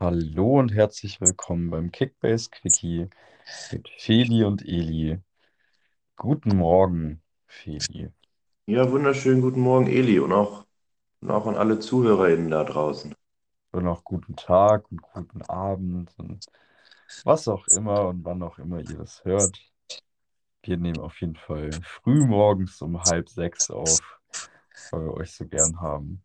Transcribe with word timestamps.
Hallo 0.00 0.58
und 0.58 0.74
herzlich 0.74 1.20
willkommen 1.20 1.70
beim 1.70 1.92
Kickbase 1.92 2.50
Quickie 2.50 3.08
mit 3.70 3.88
Feli 3.96 4.42
und 4.42 4.62
Eli. 4.66 5.20
Guten 6.16 6.56
Morgen, 6.56 7.22
Feli. 7.46 8.10
Ja, 8.66 8.90
wunderschönen 8.90 9.40
guten 9.40 9.60
Morgen, 9.60 9.86
Eli, 9.86 10.18
und 10.18 10.32
auch, 10.32 10.66
und 11.20 11.30
auch 11.30 11.46
an 11.46 11.54
alle 11.54 11.78
ZuhörerInnen 11.78 12.50
da 12.50 12.64
draußen. 12.64 13.14
Und 13.70 13.86
auch 13.86 14.02
guten 14.02 14.34
Tag 14.34 14.90
und 14.90 15.00
guten 15.00 15.42
Abend 15.42 16.12
und 16.18 16.44
was 17.22 17.46
auch 17.46 17.68
immer 17.68 18.08
und 18.08 18.24
wann 18.24 18.42
auch 18.42 18.58
immer 18.58 18.80
ihr 18.80 18.96
das 18.96 19.24
hört. 19.24 19.73
Wir 20.66 20.78
nehmen 20.78 21.00
auf 21.00 21.20
jeden 21.20 21.36
Fall 21.36 21.70
früh 21.82 22.24
morgens 22.24 22.80
um 22.80 23.00
halb 23.02 23.28
sechs 23.28 23.70
auf, 23.70 24.00
weil 24.90 25.04
wir 25.04 25.14
euch 25.14 25.32
so 25.32 25.46
gern 25.46 25.80
haben. 25.80 26.22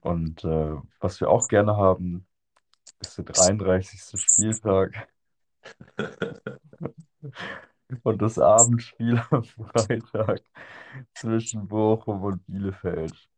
Und 0.00 0.44
äh, 0.44 0.76
was 1.00 1.20
wir 1.20 1.30
auch 1.30 1.48
gerne 1.48 1.76
haben, 1.76 2.26
ist 3.00 3.16
der 3.16 3.24
33. 3.24 4.20
Spieltag 4.20 5.08
und 8.02 8.20
das 8.20 8.38
Abendspiel 8.38 9.22
am 9.30 9.44
Freitag 9.44 10.42
zwischen 11.14 11.66
Bochum 11.66 12.22
und 12.22 12.46
Bielefeld. 12.46 13.28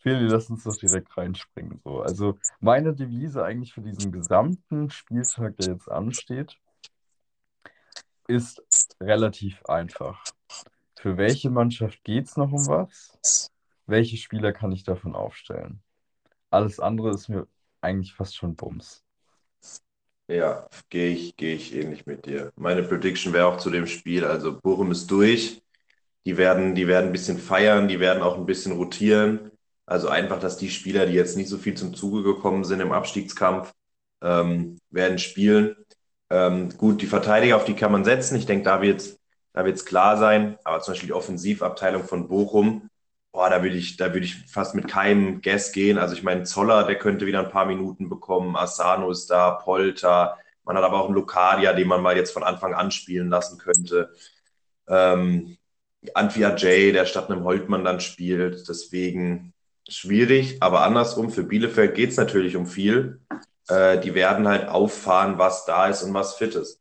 Feli, 0.00 0.26
lass 0.26 0.50
uns 0.50 0.64
doch 0.64 0.76
direkt 0.76 1.16
reinspringen. 1.16 1.80
So. 1.82 2.02
Also 2.02 2.38
meine 2.60 2.94
Devise 2.94 3.42
eigentlich 3.42 3.72
für 3.72 3.80
diesen 3.80 4.12
gesamten 4.12 4.90
Spieltag, 4.90 5.56
der 5.56 5.72
jetzt 5.72 5.90
ansteht, 5.90 6.58
ist 8.28 8.62
relativ 9.00 9.64
einfach. 9.66 10.22
Für 10.96 11.16
welche 11.16 11.50
Mannschaft 11.50 12.02
geht 12.04 12.26
es 12.26 12.36
noch 12.36 12.52
um 12.52 12.66
was? 12.66 13.50
Welche 13.86 14.16
Spieler 14.16 14.52
kann 14.52 14.72
ich 14.72 14.84
davon 14.84 15.14
aufstellen? 15.14 15.82
Alles 16.50 16.80
andere 16.80 17.10
ist 17.10 17.28
mir 17.28 17.46
eigentlich 17.80 18.14
fast 18.14 18.36
schon 18.36 18.56
Bums. 18.56 19.04
Ja, 20.26 20.66
gehe 20.88 21.10
ich, 21.10 21.36
gehe 21.36 21.54
ich 21.54 21.74
ähnlich 21.74 22.06
mit 22.06 22.24
dir. 22.24 22.50
Meine 22.56 22.82
Prediction 22.82 23.34
wäre 23.34 23.46
auch 23.46 23.58
zu 23.58 23.68
dem 23.70 23.86
Spiel, 23.86 24.24
also 24.24 24.58
Bochum 24.58 24.90
ist 24.90 25.10
durch. 25.10 25.62
Die 26.24 26.38
werden, 26.38 26.74
die 26.74 26.86
werden 26.86 27.06
ein 27.06 27.12
bisschen 27.12 27.38
feiern, 27.38 27.88
die 27.88 28.00
werden 28.00 28.22
auch 28.22 28.38
ein 28.38 28.46
bisschen 28.46 28.72
rotieren. 28.72 29.50
Also 29.84 30.08
einfach, 30.08 30.40
dass 30.40 30.56
die 30.56 30.70
Spieler, 30.70 31.04
die 31.06 31.12
jetzt 31.12 31.36
nicht 31.36 31.50
so 31.50 31.58
viel 31.58 31.74
zum 31.74 31.92
Zuge 31.94 32.22
gekommen 32.22 32.64
sind 32.64 32.80
im 32.80 32.92
Abstiegskampf, 32.92 33.74
ähm, 34.22 34.78
werden 34.88 35.18
spielen. 35.18 35.76
Ähm, 36.34 36.76
gut, 36.76 37.00
die 37.00 37.06
Verteidiger, 37.06 37.54
auf 37.54 37.64
die 37.64 37.76
kann 37.76 37.92
man 37.92 38.04
setzen. 38.04 38.36
Ich 38.36 38.46
denke, 38.46 38.64
da 38.64 38.82
wird 38.82 39.00
es 39.00 39.20
da 39.52 39.64
wird's 39.64 39.84
klar 39.84 40.16
sein. 40.16 40.58
Aber 40.64 40.80
zum 40.80 40.92
Beispiel 40.92 41.06
die 41.08 41.12
Offensivabteilung 41.12 42.02
von 42.02 42.26
Bochum, 42.26 42.90
boah, 43.32 43.48
da 43.50 43.62
würde 43.62 43.76
ich, 43.76 43.96
da 43.96 44.12
würde 44.12 44.26
ich 44.26 44.36
fast 44.48 44.74
mit 44.74 44.88
keinem 44.88 45.42
Guess 45.42 45.70
gehen. 45.72 45.96
Also 45.96 46.14
ich 46.14 46.24
meine, 46.24 46.42
Zoller, 46.42 46.84
der 46.84 46.98
könnte 46.98 47.26
wieder 47.26 47.38
ein 47.38 47.50
paar 47.50 47.66
Minuten 47.66 48.08
bekommen. 48.08 48.56
Asano 48.56 49.10
ist 49.10 49.30
da, 49.30 49.52
Polter. 49.52 50.36
Man 50.64 50.76
hat 50.76 50.82
aber 50.84 51.00
auch 51.00 51.06
einen 51.06 51.14
Lokadia, 51.14 51.72
den 51.72 51.86
man 51.86 52.02
mal 52.02 52.16
jetzt 52.16 52.32
von 52.32 52.42
Anfang 52.42 52.74
an 52.74 52.90
spielen 52.90 53.28
lassen 53.28 53.58
könnte. 53.58 54.12
Ähm, 54.88 55.56
Antwia 56.14 56.56
J, 56.56 56.94
der 56.94 57.06
statt 57.06 57.30
einem 57.30 57.44
Holtmann 57.44 57.84
dann 57.84 58.00
spielt. 58.00 58.68
Deswegen 58.68 59.54
schwierig, 59.88 60.56
aber 60.60 60.82
andersrum, 60.82 61.30
für 61.30 61.44
Bielefeld 61.44 61.94
geht 61.94 62.10
es 62.10 62.16
natürlich 62.16 62.56
um 62.56 62.66
viel. 62.66 63.20
Äh, 63.68 64.00
die 64.00 64.14
werden 64.14 64.46
halt 64.48 64.68
auffahren, 64.68 65.38
was 65.38 65.64
da 65.64 65.88
ist 65.88 66.02
und 66.02 66.14
was 66.14 66.36
fit 66.36 66.54
ist. 66.54 66.80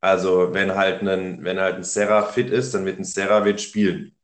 Also 0.00 0.52
wenn 0.52 0.74
halt 0.74 1.02
ein, 1.02 1.44
wenn 1.44 1.58
halt 1.58 1.76
ein 1.76 1.84
Serra 1.84 2.22
fit 2.26 2.50
ist, 2.50 2.74
dann 2.74 2.84
wird 2.84 2.98
ein 2.98 3.04
Serra 3.04 3.44
wird 3.44 3.60
spielen. 3.60 4.14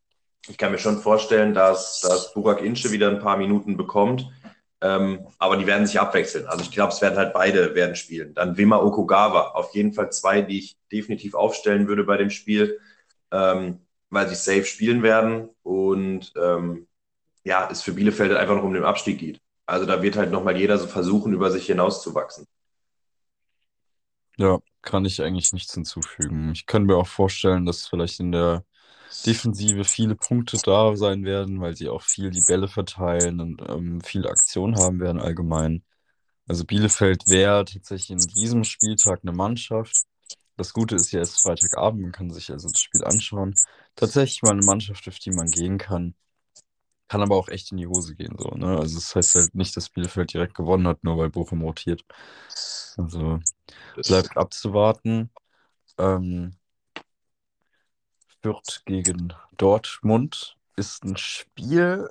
Ich 0.49 0.59
kann 0.59 0.73
mir 0.73 0.79
schon 0.79 0.99
vorstellen, 0.99 1.55
dass, 1.55 2.01
dass 2.01 2.35
Burak 2.35 2.63
Ince 2.63 2.93
wieder 2.93 3.09
ein 3.09 3.21
paar 3.21 3.37
Minuten 3.37 3.77
bekommt. 3.77 4.31
Ähm, 4.83 5.27
aber 5.39 5.57
die 5.57 5.67
werden 5.67 5.87
sich 5.87 6.01
abwechseln. 6.01 6.47
Also 6.47 6.63
ich 6.63 6.71
glaube, 6.71 6.93
es 6.93 7.03
werden 7.03 7.19
halt 7.19 7.35
beide 7.35 7.75
werden 7.75 7.97
spielen. 7.97 8.35
Dann 8.35 8.57
Wima 8.57 8.79
Okugawa, 8.79 9.51
auf 9.51 9.75
jeden 9.75 9.93
Fall 9.93 10.11
zwei, 10.11 10.43
die 10.43 10.59
ich 10.59 10.77
definitiv 10.91 11.35
aufstellen 11.35 11.87
würde 11.87 12.05
bei 12.05 12.17
dem 12.17 12.31
Spiel, 12.31 12.81
ähm, 13.31 13.81
weil 14.09 14.29
sie 14.29 14.35
safe 14.35 14.65
spielen 14.65 15.03
werden. 15.03 15.51
Und 15.63 16.33
ähm, 16.37 16.89
ja, 17.45 17.69
es 17.71 17.83
für 17.83 17.93
Bielefeld 17.93 18.33
einfach 18.33 18.57
noch 18.57 18.65
um 18.65 18.75
den 18.75 18.85
Abstieg 18.85 19.19
geht. 19.19 19.41
Also 19.71 19.87
da 19.87 20.03
wird 20.03 20.17
halt 20.17 20.33
nochmal 20.33 20.57
jeder 20.57 20.79
so 20.79 20.87
versuchen, 20.89 21.33
über 21.33 21.51
sich 21.51 21.67
hinauszuwachsen. 21.67 22.47
Ja, 24.39 24.59
kann 24.83 25.05
ich 25.05 25.23
eigentlich 25.23 25.53
nichts 25.53 25.75
hinzufügen. 25.75 26.53
Ich 26.53 26.67
kann 26.67 26.85
mir 26.85 26.97
auch 26.97 27.07
vorstellen, 27.07 27.67
dass 27.67 27.87
vielleicht 27.87 28.21
in 28.21 28.33
der 28.33 28.65
Defensive 29.27 29.85
viele 29.85 30.17
Punkte 30.17 30.59
da 30.65 30.97
sein 30.97 31.25
werden, 31.25 31.61
weil 31.61 31.77
sie 31.77 31.89
auch 31.89 32.03
viel 32.03 32.31
die 32.31 32.43
Bälle 32.43 32.69
verteilen 32.69 33.41
und 33.41 33.63
ähm, 33.69 34.01
viele 34.01 34.31
Aktionen 34.31 34.77
haben 34.77 35.01
werden 35.01 35.21
allgemein. 35.21 35.85
Also 36.49 36.65
Bielefeld 36.65 37.29
wäre 37.29 37.65
tatsächlich 37.65 38.11
in 38.11 38.19
diesem 38.35 38.65
Spieltag 38.65 39.21
eine 39.23 39.33
Mannschaft. 39.33 40.05
Das 40.57 40.73
Gute 40.73 40.97
ist 40.97 41.13
ja, 41.13 41.21
es 41.21 41.31
ist 41.33 41.43
Freitagabend, 41.43 42.03
man 42.03 42.13
kann 42.13 42.31
sich 42.31 42.51
also 42.51 42.69
das 42.69 42.81
Spiel 42.81 43.05
anschauen. 43.05 43.55
Tatsächlich 43.97 44.43
mal 44.43 44.53
eine 44.53 44.65
Mannschaft, 44.65 45.07
auf 45.09 45.19
die 45.19 45.31
man 45.33 45.51
gehen 45.51 45.79
kann. 45.79 46.15
Kann 47.11 47.23
aber 47.23 47.35
auch 47.35 47.49
echt 47.49 47.73
in 47.73 47.77
die 47.77 47.89
Hose 47.89 48.15
gehen, 48.15 48.37
so, 48.39 48.51
ne? 48.51 48.79
Also 48.79 48.95
das 48.95 49.17
heißt 49.17 49.35
halt 49.35 49.55
nicht, 49.57 49.77
dass 49.77 49.91
Bielefeld 49.91 50.33
direkt 50.33 50.55
gewonnen 50.55 50.87
hat, 50.87 51.03
nur 51.03 51.19
weil 51.19 51.29
Bochum 51.29 51.63
rotiert. 51.63 52.05
Also 52.97 53.41
bleibt 53.97 54.37
abzuwarten. 54.37 55.29
Ähm, 55.99 56.55
Fürth 58.41 58.85
gegen 58.85 59.33
Dortmund 59.57 60.57
ist 60.77 61.03
ein 61.05 61.17
Spiel, 61.17 62.09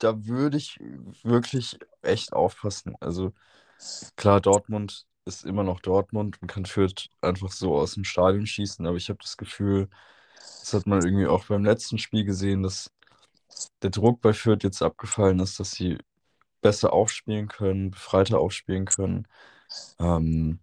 da 0.00 0.26
würde 0.26 0.56
ich 0.56 0.80
wirklich 1.22 1.78
echt 2.02 2.32
aufpassen. 2.32 2.96
Also 2.98 3.32
klar, 4.16 4.40
Dortmund 4.40 5.06
ist 5.26 5.44
immer 5.44 5.62
noch 5.62 5.78
Dortmund 5.78 6.42
und 6.42 6.48
kann 6.48 6.66
Fürth 6.66 7.08
einfach 7.20 7.52
so 7.52 7.76
aus 7.76 7.94
dem 7.94 8.02
Stadion 8.02 8.48
schießen, 8.48 8.84
aber 8.84 8.96
ich 8.96 9.10
habe 9.10 9.20
das 9.22 9.36
Gefühl, 9.36 9.88
das 10.34 10.74
hat 10.74 10.88
man 10.88 11.04
irgendwie 11.04 11.28
auch 11.28 11.44
beim 11.44 11.64
letzten 11.64 11.98
Spiel 11.98 12.24
gesehen, 12.24 12.64
dass 12.64 12.90
der 13.82 13.90
Druck 13.90 14.20
bei 14.20 14.32
Fürth 14.32 14.64
jetzt 14.64 14.82
abgefallen 14.82 15.40
ist, 15.40 15.60
dass 15.60 15.72
sie 15.72 15.98
besser 16.62 16.92
aufspielen 16.92 17.48
können, 17.48 17.90
befreiter 17.92 18.40
aufspielen 18.40 18.86
können. 18.86 19.28
Ähm, 20.00 20.60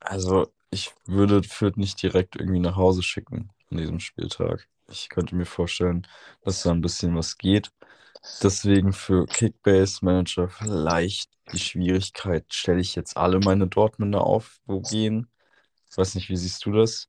also 0.00 0.52
ich 0.70 0.92
würde 1.06 1.42
Fürth 1.42 1.76
nicht 1.76 2.02
direkt 2.02 2.36
irgendwie 2.36 2.60
nach 2.60 2.76
Hause 2.76 3.02
schicken 3.02 3.50
an 3.70 3.78
diesem 3.78 4.00
Spieltag. 4.00 4.68
Ich 4.90 5.08
könnte 5.08 5.34
mir 5.36 5.44
vorstellen, 5.46 6.06
dass 6.42 6.62
da 6.62 6.70
ein 6.70 6.80
bisschen 6.80 7.14
was 7.16 7.36
geht. 7.38 7.70
Deswegen 8.42 8.92
für 8.92 9.26
Kickbase 9.26 10.04
Manager 10.04 10.48
vielleicht 10.48 11.30
die 11.52 11.58
Schwierigkeit, 11.58 12.44
stelle 12.52 12.80
ich 12.80 12.94
jetzt 12.94 13.16
alle 13.16 13.40
meine 13.40 13.66
Dortmunder 13.66 14.22
auf, 14.22 14.60
wo 14.66 14.80
gehen. 14.80 15.28
Ich 15.90 15.96
weiß 15.96 16.14
nicht, 16.14 16.28
wie 16.28 16.36
siehst 16.36 16.64
du 16.66 16.72
das? 16.72 17.08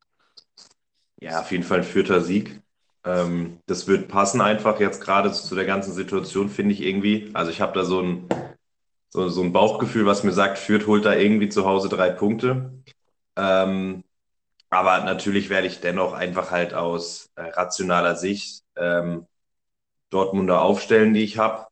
Ja, 1.17 1.41
auf 1.41 1.51
jeden 1.51 1.63
Fall 1.63 1.79
ein 1.79 1.83
vierter 1.83 2.21
Sieg. 2.21 2.61
Ähm, 3.05 3.59
das 3.65 3.87
wird 3.87 4.07
passen 4.09 4.41
einfach 4.41 4.79
jetzt 4.79 5.01
gerade 5.01 5.31
zu 5.31 5.55
der 5.55 5.65
ganzen 5.65 5.93
Situation, 5.93 6.49
finde 6.49 6.73
ich 6.73 6.81
irgendwie. 6.81 7.29
Also 7.33 7.51
ich 7.51 7.61
habe 7.61 7.73
da 7.73 7.85
so 7.85 8.01
ein, 8.01 8.27
so, 9.09 9.29
so 9.29 9.41
ein 9.41 9.53
Bauchgefühl, 9.53 10.05
was 10.05 10.23
mir 10.23 10.33
sagt, 10.33 10.57
Fürth 10.57 10.87
holt 10.87 11.05
da 11.05 11.13
irgendwie 11.13 11.49
zu 11.49 11.65
Hause 11.65 11.89
drei 11.89 12.09
Punkte. 12.09 12.73
Ähm, 13.35 14.03
aber 14.69 15.03
natürlich 15.03 15.49
werde 15.49 15.67
ich 15.67 15.81
dennoch 15.81 16.13
einfach 16.13 16.51
halt 16.51 16.73
aus 16.73 17.29
äh, 17.35 17.43
rationaler 17.43 18.15
Sicht 18.15 18.63
ähm, 18.75 19.25
Dortmunder 20.11 20.61
aufstellen, 20.61 21.13
die 21.13 21.23
ich 21.23 21.37
habe. 21.37 21.67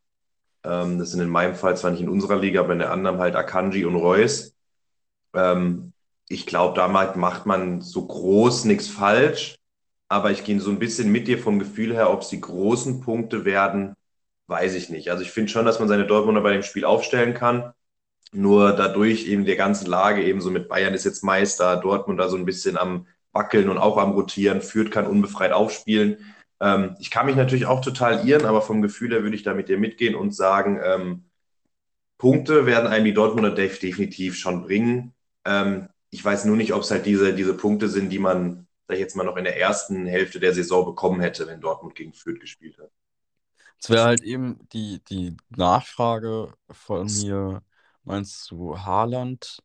Ähm, 0.63 0.99
das 0.99 1.11
sind 1.11 1.21
in 1.21 1.29
meinem 1.29 1.55
Fall 1.55 1.77
zwar 1.77 1.91
nicht 1.91 2.01
in 2.01 2.09
unserer 2.09 2.37
Liga, 2.37 2.61
aber 2.61 2.73
in 2.73 2.79
der 2.79 2.91
anderen 2.91 3.19
halt 3.19 3.35
Akanji 3.35 3.85
und 3.85 3.95
Reus. 3.95 4.53
Ähm, 5.33 5.93
ich 6.29 6.45
glaube, 6.45 6.75
damit 6.75 7.15
macht 7.15 7.45
man 7.45 7.81
so 7.81 8.05
groß 8.05 8.65
nichts 8.65 8.87
falsch 8.87 9.57
aber 10.09 10.31
ich 10.31 10.43
gehe 10.43 10.59
so 10.59 10.71
ein 10.71 10.79
bisschen 10.79 11.11
mit 11.11 11.27
dir 11.27 11.39
vom 11.39 11.59
Gefühl 11.59 11.93
her, 11.93 12.11
ob 12.11 12.21
es 12.21 12.29
die 12.29 12.41
großen 12.41 13.01
Punkte 13.01 13.45
werden, 13.45 13.95
weiß 14.47 14.75
ich 14.75 14.89
nicht. 14.89 15.11
Also 15.11 15.23
ich 15.23 15.31
finde 15.31 15.51
schon, 15.51 15.65
dass 15.65 15.79
man 15.79 15.87
seine 15.89 16.07
Dortmunder 16.07 16.41
bei 16.41 16.53
dem 16.53 16.63
Spiel 16.63 16.85
aufstellen 16.85 17.33
kann. 17.33 17.73
Nur 18.31 18.73
dadurch 18.73 19.27
eben 19.27 19.45
der 19.45 19.55
ganzen 19.55 19.87
Lage 19.87 20.23
eben 20.23 20.41
so 20.41 20.51
mit 20.51 20.67
Bayern 20.69 20.93
ist 20.93 21.05
jetzt 21.05 21.23
Meister, 21.23 21.77
Dortmund 21.77 22.19
da 22.19 22.29
so 22.29 22.37
ein 22.37 22.45
bisschen 22.45 22.77
am 22.77 23.07
Wackeln 23.31 23.69
und 23.69 23.77
auch 23.77 23.97
am 23.97 24.11
Rotieren, 24.11 24.61
führt 24.61 24.91
kann 24.91 25.07
unbefreit 25.07 25.51
aufspielen. 25.53 26.17
Ähm, 26.59 26.95
ich 26.99 27.11
kann 27.11 27.25
mich 27.25 27.35
natürlich 27.35 27.65
auch 27.65 27.81
total 27.81 28.27
irren, 28.27 28.45
aber 28.45 28.61
vom 28.61 28.81
Gefühl 28.81 29.11
her 29.11 29.23
würde 29.23 29.35
ich 29.35 29.43
da 29.43 29.53
mit 29.53 29.69
dir 29.69 29.77
mitgehen 29.77 30.15
und 30.15 30.35
sagen, 30.35 30.79
ähm, 30.83 31.25
Punkte 32.17 32.65
werden 32.65 32.87
einem 32.87 33.05
die 33.05 33.13
Dortmunder 33.13 33.51
definitiv 33.51 34.35
schon 34.37 34.63
bringen. 34.63 35.13
Ähm, 35.45 35.87
ich 36.09 36.23
weiß 36.23 36.45
nur 36.45 36.57
nicht, 36.57 36.73
ob 36.73 36.81
es 36.81 36.91
halt 36.91 37.05
diese, 37.05 37.33
diese 37.33 37.53
Punkte 37.53 37.89
sind, 37.89 38.09
die 38.09 38.19
man 38.19 38.66
sag 38.87 38.95
ich 38.95 38.99
jetzt 39.01 39.15
mal, 39.15 39.23
noch 39.23 39.37
in 39.37 39.43
der 39.45 39.57
ersten 39.59 40.05
Hälfte 40.05 40.39
der 40.39 40.53
Saison 40.53 40.85
bekommen 40.85 41.21
hätte, 41.21 41.47
wenn 41.47 41.61
Dortmund 41.61 41.95
gegen 41.95 42.13
Fürth 42.13 42.39
gespielt 42.39 42.77
hat. 42.79 42.91
Es 43.79 43.89
wäre 43.89 44.05
halt 44.05 44.21
eben 44.23 44.67
die, 44.73 45.03
die 45.05 45.35
Nachfrage 45.49 46.53
von 46.69 47.11
mir, 47.13 47.63
meinst 48.03 48.49
du 48.51 48.77
Haaland 48.79 49.59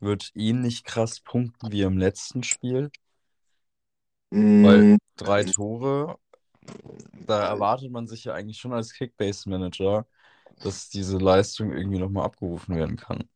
wird 0.00 0.32
ähnlich 0.34 0.84
krass 0.84 1.20
punkten 1.20 1.72
wie 1.72 1.82
im 1.82 1.98
letzten 1.98 2.42
Spiel. 2.44 2.90
Weil 4.60 4.88
Mm, 4.90 4.98
drei 5.16 5.44
Tore, 5.44 6.18
da 7.26 7.46
erwartet 7.48 7.90
man 7.90 8.06
sich 8.08 8.24
ja 8.24 8.34
eigentlich 8.34 8.58
schon 8.58 8.72
als 8.72 8.92
Kickbase-Manager, 8.94 10.06
dass 10.60 10.88
diese 10.90 11.18
Leistung 11.18 11.72
irgendwie 11.72 11.98
nochmal 11.98 12.24
abgerufen 12.26 12.76
werden 12.76 12.96
kann. 12.96 13.28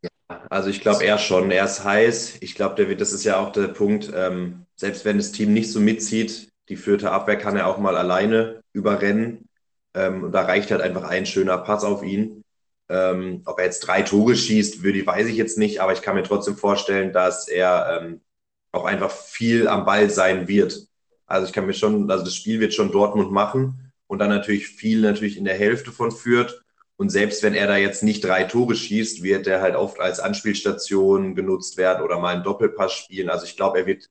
Also 0.50 0.70
ich 0.70 0.80
glaube 0.80 1.04
er 1.04 1.18
schon. 1.18 1.50
Er 1.50 1.64
ist 1.64 1.84
heiß. 1.84 2.38
Ich 2.40 2.54
glaube, 2.54 2.74
der 2.76 2.88
wird, 2.88 3.00
das 3.00 3.12
ist 3.12 3.24
ja 3.24 3.38
auch 3.38 3.52
der 3.52 3.68
Punkt, 3.68 4.10
ähm, 4.14 4.66
selbst 4.76 5.04
wenn 5.04 5.18
das 5.18 5.32
Team 5.32 5.52
nicht 5.52 5.70
so 5.70 5.80
mitzieht, 5.80 6.50
die 6.68 6.76
vierte 6.76 7.10
Abwehr 7.10 7.36
kann 7.36 7.56
er 7.56 7.66
auch 7.66 7.78
mal 7.78 7.96
alleine 7.96 8.62
überrennen. 8.72 9.48
Ähm, 9.94 10.24
und 10.24 10.32
da 10.32 10.42
reicht 10.42 10.70
halt 10.70 10.80
einfach 10.80 11.04
ein 11.04 11.26
schöner 11.26 11.58
Pass 11.58 11.84
auf 11.84 12.02
ihn. 12.02 12.42
Ähm, 12.88 13.42
ob 13.44 13.58
er 13.58 13.66
jetzt 13.66 13.80
drei 13.80 14.02
Tore 14.02 14.36
schießt, 14.36 14.82
würde, 14.82 15.06
weiß 15.06 15.28
ich 15.28 15.36
jetzt 15.36 15.58
nicht, 15.58 15.80
aber 15.80 15.92
ich 15.92 16.02
kann 16.02 16.14
mir 16.14 16.22
trotzdem 16.22 16.56
vorstellen, 16.56 17.12
dass 17.12 17.48
er 17.48 18.00
ähm, 18.02 18.20
auch 18.72 18.84
einfach 18.84 19.10
viel 19.10 19.68
am 19.68 19.84
Ball 19.84 20.10
sein 20.10 20.48
wird. 20.48 20.86
Also 21.26 21.46
ich 21.46 21.52
kann 21.52 21.66
mir 21.66 21.74
schon, 21.74 22.10
also 22.10 22.24
das 22.24 22.34
Spiel 22.34 22.60
wird 22.60 22.74
schon 22.74 22.92
Dortmund 22.92 23.32
machen 23.32 23.92
und 24.06 24.18
dann 24.18 24.28
natürlich 24.28 24.68
viel 24.68 25.00
natürlich 25.00 25.38
in 25.38 25.44
der 25.44 25.56
Hälfte 25.56 25.92
von 25.92 26.10
Fürth. 26.10 26.61
Und 27.02 27.08
selbst 27.08 27.42
wenn 27.42 27.54
er 27.54 27.66
da 27.66 27.76
jetzt 27.76 28.04
nicht 28.04 28.22
drei 28.22 28.44
Tore 28.44 28.76
schießt, 28.76 29.24
wird 29.24 29.48
er 29.48 29.60
halt 29.60 29.74
oft 29.74 29.98
als 29.98 30.20
Anspielstation 30.20 31.34
genutzt 31.34 31.76
werden 31.76 32.04
oder 32.04 32.20
mal 32.20 32.32
einen 32.32 32.44
Doppelpass 32.44 32.92
spielen. 32.92 33.28
Also 33.28 33.44
ich 33.44 33.56
glaube, 33.56 33.80
er 33.80 33.86
wird, 33.86 34.08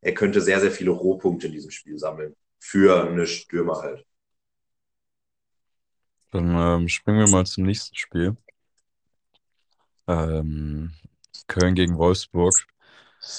er 0.00 0.14
könnte 0.14 0.40
sehr, 0.40 0.58
sehr 0.58 0.70
viele 0.70 0.92
Rohpunkte 0.92 1.48
in 1.48 1.52
diesem 1.52 1.70
Spiel 1.70 1.98
sammeln. 1.98 2.34
Für 2.58 3.06
eine 3.06 3.26
Stürmer 3.26 3.82
halt. 3.82 4.06
Dann 6.30 6.56
ähm, 6.56 6.88
springen 6.88 7.18
wir 7.18 7.28
mal 7.28 7.44
zum 7.44 7.64
nächsten 7.64 7.94
Spiel. 7.94 8.34
Ähm, 10.08 10.92
Köln 11.46 11.74
gegen 11.74 11.98
Wolfsburg. 11.98 12.54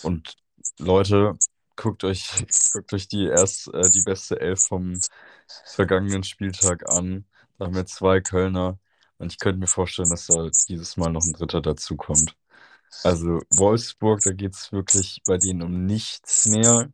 Und 0.04 0.36
Leute, 0.77 1.39
guckt 1.75 2.04
euch, 2.04 2.45
guckt 2.71 2.94
euch 2.94 3.07
die 3.07 3.25
erst 3.25 3.74
äh, 3.74 3.89
die 3.89 4.04
beste 4.04 4.39
Elf 4.39 4.62
vom 4.62 5.00
vergangenen 5.65 6.24
Spieltag 6.24 6.88
an. 6.88 7.25
Da 7.57 7.65
haben 7.65 7.74
wir 7.74 7.88
zwei 7.88 8.21
Kölner. 8.21 8.77
Und 9.21 9.31
ich 9.33 9.39
könnte 9.39 9.59
mir 9.59 9.68
vorstellen, 9.68 10.09
dass 10.09 10.27
da 10.27 10.50
dieses 10.68 10.97
Mal 10.97 11.12
noch 11.12 11.23
ein 11.23 11.33
Dritter 11.33 11.62
dazukommt. 11.62 12.35
Also 13.03 13.41
Wolfsburg, 13.51 14.21
da 14.23 14.31
geht 14.33 14.53
es 14.56 14.71
wirklich 14.71 15.21
bei 15.27 15.38
denen 15.38 15.62
um 15.63 15.85
nichts 15.85 16.47
mehr. 16.47 16.91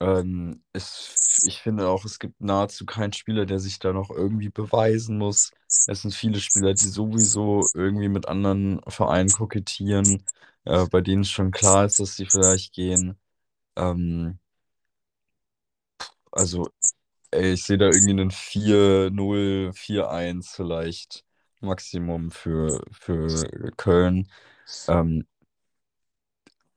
Ähm, 0.00 0.62
es, 0.72 1.42
ich 1.46 1.60
finde 1.60 1.88
auch, 1.88 2.04
es 2.04 2.18
gibt 2.18 2.40
nahezu 2.40 2.86
keinen 2.86 3.12
Spieler, 3.14 3.46
der 3.46 3.58
sich 3.58 3.78
da 3.78 3.92
noch 3.92 4.10
irgendwie 4.10 4.50
beweisen 4.50 5.18
muss. 5.18 5.52
Es 5.86 6.02
sind 6.02 6.14
viele 6.14 6.40
Spieler, 6.40 6.74
die 6.74 6.88
sowieso 6.88 7.66
irgendwie 7.74 8.08
mit 8.08 8.28
anderen 8.28 8.80
Vereinen 8.88 9.30
kokettieren, 9.30 10.24
äh, 10.64 10.86
bei 10.88 11.00
denen 11.02 11.24
schon 11.24 11.50
klar 11.52 11.86
ist, 11.86 12.00
dass 12.00 12.16
sie 12.16 12.26
vielleicht 12.26 12.74
gehen. 12.74 13.18
Ähm, 13.76 14.38
also, 16.32 16.68
ey, 17.30 17.54
ich 17.54 17.64
sehe 17.64 17.78
da 17.78 17.86
irgendwie 17.86 18.10
einen 18.12 18.30
4-0, 18.30 19.72
4-1 19.74 20.50
vielleicht 20.54 21.24
Maximum 21.60 22.30
für, 22.30 22.82
für 22.90 23.70
Köln. 23.76 24.28
Ähm, 24.88 25.26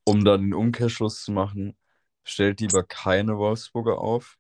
um 0.04 0.26
dann 0.26 0.42
den 0.42 0.54
Umkehrschluss 0.54 1.24
zu 1.24 1.32
machen, 1.32 1.78
stellt 2.24 2.60
lieber 2.62 2.84
keine 2.84 3.38
Wolfsburger 3.38 4.00
auf, 4.00 4.38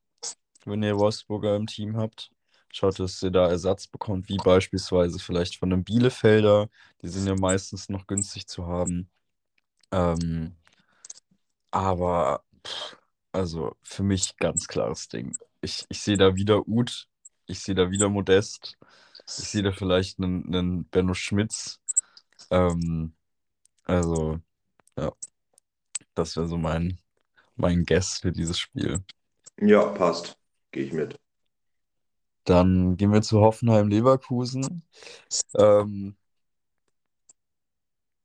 wenn 0.66 0.84
ihr 0.84 0.98
Wolfsburger 0.98 1.56
im 1.56 1.68
Team 1.68 1.98
habt. 1.98 2.31
Schaut, 2.72 2.98
dass 3.00 3.22
ihr 3.22 3.30
da 3.30 3.48
Ersatz 3.50 3.88
bekommt, 3.88 4.30
wie 4.30 4.38
beispielsweise 4.38 5.19
vielleicht 5.19 5.57
von 5.57 5.72
einem 5.72 5.84
Bielefelder. 5.84 6.69
Die 7.01 7.07
sind 7.07 7.28
ja 7.28 7.36
meistens 7.36 7.88
noch 7.88 8.07
günstig 8.07 8.48
zu 8.48 8.66
haben. 8.66 9.10
Ähm, 9.92 10.56
aber, 11.69 12.44
pff, 12.66 12.98
also 13.31 13.75
für 13.84 14.04
mich 14.04 14.38
ganz 14.38 14.68
klares 14.68 15.07
Ding. 15.07 15.38
Ich, 15.62 15.86
ich 15.89 16.01
sehe 16.01 16.18
da 16.18 16.36
wieder 16.36 16.68
Uth, 16.68 17.07
ich 17.46 17.60
sehe 17.60 17.75
da 17.75 17.92
wieder 17.92 18.10
Modest, 18.10 18.78
ich 19.25 19.50
sehe 19.50 19.64
da 19.64 19.72
vielleicht 19.72 20.20
einen, 20.20 20.46
einen 20.48 20.86
Benno 20.86 21.14
Schmitz. 21.14 21.80
Ähm, 22.52 23.14
also, 23.84 24.40
ja, 24.98 25.12
das 26.14 26.36
wäre 26.36 26.48
so 26.48 26.58
mein, 26.58 27.00
mein 27.56 27.86
Guess 27.86 28.20
für 28.20 28.31
dieses 28.31 28.60
Spiel. 28.60 29.04
Ja, 29.60 29.86
passt. 29.86 30.38
Gehe 30.72 30.86
ich 30.86 30.94
mit. 30.94 31.20
Dann 32.46 32.98
gehen 32.98 33.14
wir 33.14 33.22
zu 33.22 33.40
Hoffenheim-Leverkusen. 33.40 34.84
Ähm, 35.56 36.16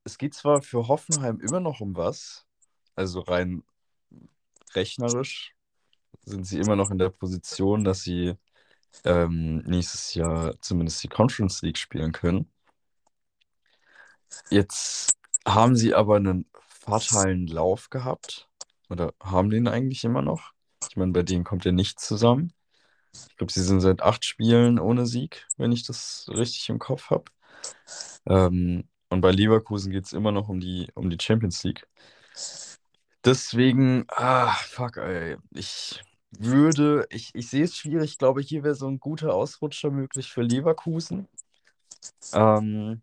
es 0.05 0.19
geht 0.19 0.35
zwar 0.35 0.63
für 0.63 0.89
Hoffenheim 0.89 1.39
immer 1.41 1.61
noch 1.61 1.81
um 1.81 1.95
was, 1.95 2.47
also 2.97 3.21
rein 3.21 3.63
rechnerisch 4.75 5.55
sind 6.25 6.45
sie 6.47 6.59
immer 6.59 6.77
noch 6.77 6.91
in 6.91 6.99
der 6.99 7.11
Position, 7.11 7.85
dass 7.85 8.03
sie 8.03 8.35
ähm, 9.05 9.59
nächstes 9.67 10.15
Jahr 10.15 10.61
zumindest 10.61 11.03
die 11.03 11.09
Conference 11.09 11.63
League 11.63 11.79
spielen 11.79 12.13
können. 12.13 12.51
Jetzt 14.51 15.17
haben 15.47 15.77
sie 15.77 15.95
aber 15.95 16.17
einen 16.17 16.51
fatalen 16.69 17.47
Lauf 17.47 17.91
gehabt. 17.91 18.49
Oder 18.91 19.13
haben 19.23 19.51
den 19.51 19.69
eigentlich 19.69 20.05
immer 20.05 20.23
noch? 20.23 20.53
Ich 20.89 20.97
meine, 20.97 21.13
bei 21.13 21.23
denen 21.23 21.45
kommt 21.45 21.65
ja 21.65 21.73
nichts 21.73 22.07
zusammen. 22.07 22.53
Ich 23.13 23.37
glaube, 23.37 23.53
sie 23.53 23.63
sind 23.63 23.81
seit 23.81 24.03
acht 24.03 24.25
Spielen 24.25 24.79
ohne 24.79 25.07
Sieg, 25.07 25.47
wenn 25.57 25.73
ich 25.73 25.85
das 25.85 26.27
richtig 26.29 26.69
im 26.69 26.79
Kopf 26.79 27.11
habe. 27.11 27.25
Ähm, 28.27 28.89
und 29.11 29.21
bei 29.21 29.31
Leverkusen 29.31 29.91
geht 29.93 30.07
es 30.07 30.13
immer 30.13 30.33
noch 30.33 30.49
um 30.49 30.61
die, 30.61 30.89
um 30.95 31.11
die 31.11 31.19
Champions 31.21 31.63
League. 31.65 31.87
Deswegen, 33.25 34.05
ah, 34.09 34.53
fuck, 34.53 34.97
ey. 34.97 35.37
Ich 35.51 36.01
würde, 36.31 37.07
ich, 37.11 37.35
ich 37.35 37.49
sehe 37.49 37.65
es 37.65 37.77
schwierig. 37.77 38.13
Ich 38.13 38.19
glaube, 38.19 38.41
hier 38.41 38.63
wäre 38.63 38.75
so 38.75 38.87
ein 38.89 39.01
guter 39.01 39.35
Ausrutscher 39.35 39.91
möglich 39.91 40.31
für 40.31 40.43
Leverkusen. 40.43 41.29
Ähm, 42.33 43.03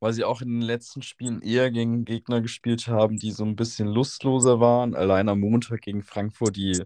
weil 0.00 0.12
sie 0.12 0.24
auch 0.24 0.40
in 0.42 0.48
den 0.48 0.62
letzten 0.62 1.02
Spielen 1.02 1.42
eher 1.42 1.70
gegen 1.70 2.04
Gegner 2.04 2.40
gespielt 2.40 2.86
haben, 2.86 3.16
die 3.16 3.32
so 3.32 3.44
ein 3.44 3.56
bisschen 3.56 3.88
lustloser 3.88 4.60
waren. 4.60 4.94
Allein 4.94 5.28
am 5.28 5.40
Montag 5.40 5.82
gegen 5.82 6.02
Frankfurt, 6.02 6.56
die 6.56 6.82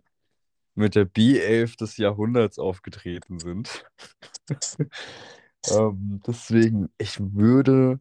mit 0.74 0.94
der 0.94 1.04
B11 1.04 1.76
des 1.76 1.96
Jahrhunderts 1.98 2.58
aufgetreten 2.58 3.38
sind. 3.38 3.84
ähm, 5.68 6.20
deswegen, 6.26 6.88
ich 6.96 7.18
würde. 7.20 8.00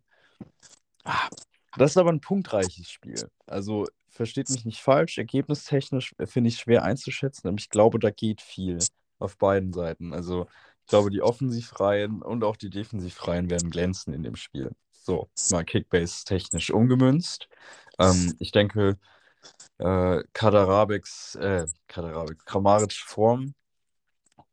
Ah, 1.04 1.30
das 1.78 1.92
ist 1.92 1.98
aber 1.98 2.12
ein 2.12 2.22
punktreiches 2.22 2.90
Spiel. 2.90 3.30
Also 3.48 3.88
versteht 4.12 4.50
mich 4.50 4.66
nicht 4.66 4.82
falsch, 4.82 5.18
ergebnistechnisch 5.18 6.14
finde 6.26 6.50
ich 6.50 6.58
schwer 6.58 6.84
einzuschätzen, 6.84 7.48
aber 7.48 7.58
ich 7.58 7.70
glaube, 7.70 7.98
da 7.98 8.12
geht 8.12 8.42
viel 8.42 8.78
auf 9.20 9.38
beiden 9.38 9.74
Seiten. 9.74 10.14
Also 10.14 10.48
ich 10.82 10.88
glaube, 10.88 11.10
die 11.10 11.22
Offensivreihen 11.22 12.22
und 12.22 12.44
auch 12.44 12.58
die 12.58 12.70
Defensivreihen 12.70 13.50
werden 13.50 13.70
glänzen 13.72 14.14
in 14.14 14.24
dem 14.24 14.36
Spiel. 14.36 14.72
So, 14.92 15.30
mal 15.50 15.64
Kickbase 15.64 16.26
technisch 16.26 16.72
umgemünzt. 16.72 17.48
Ähm, 17.98 18.36
ich 18.40 18.52
denke, 18.52 19.00
äh, 19.78 20.24
Kaderabeks, 20.34 21.36
äh, 21.36 21.66
Kaderabek, 21.88 22.46
Kramaric 22.46 22.94
Form 22.94 23.56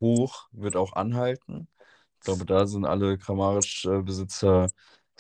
hoch 0.01 0.49
wird 0.53 0.77
auch 0.77 0.93
anhalten. 0.93 1.69
Ich 2.19 2.25
glaube, 2.25 2.47
da 2.47 2.67
sind 2.67 2.85
alle 2.85 3.19
Kramaric-Besitzer 3.19 4.69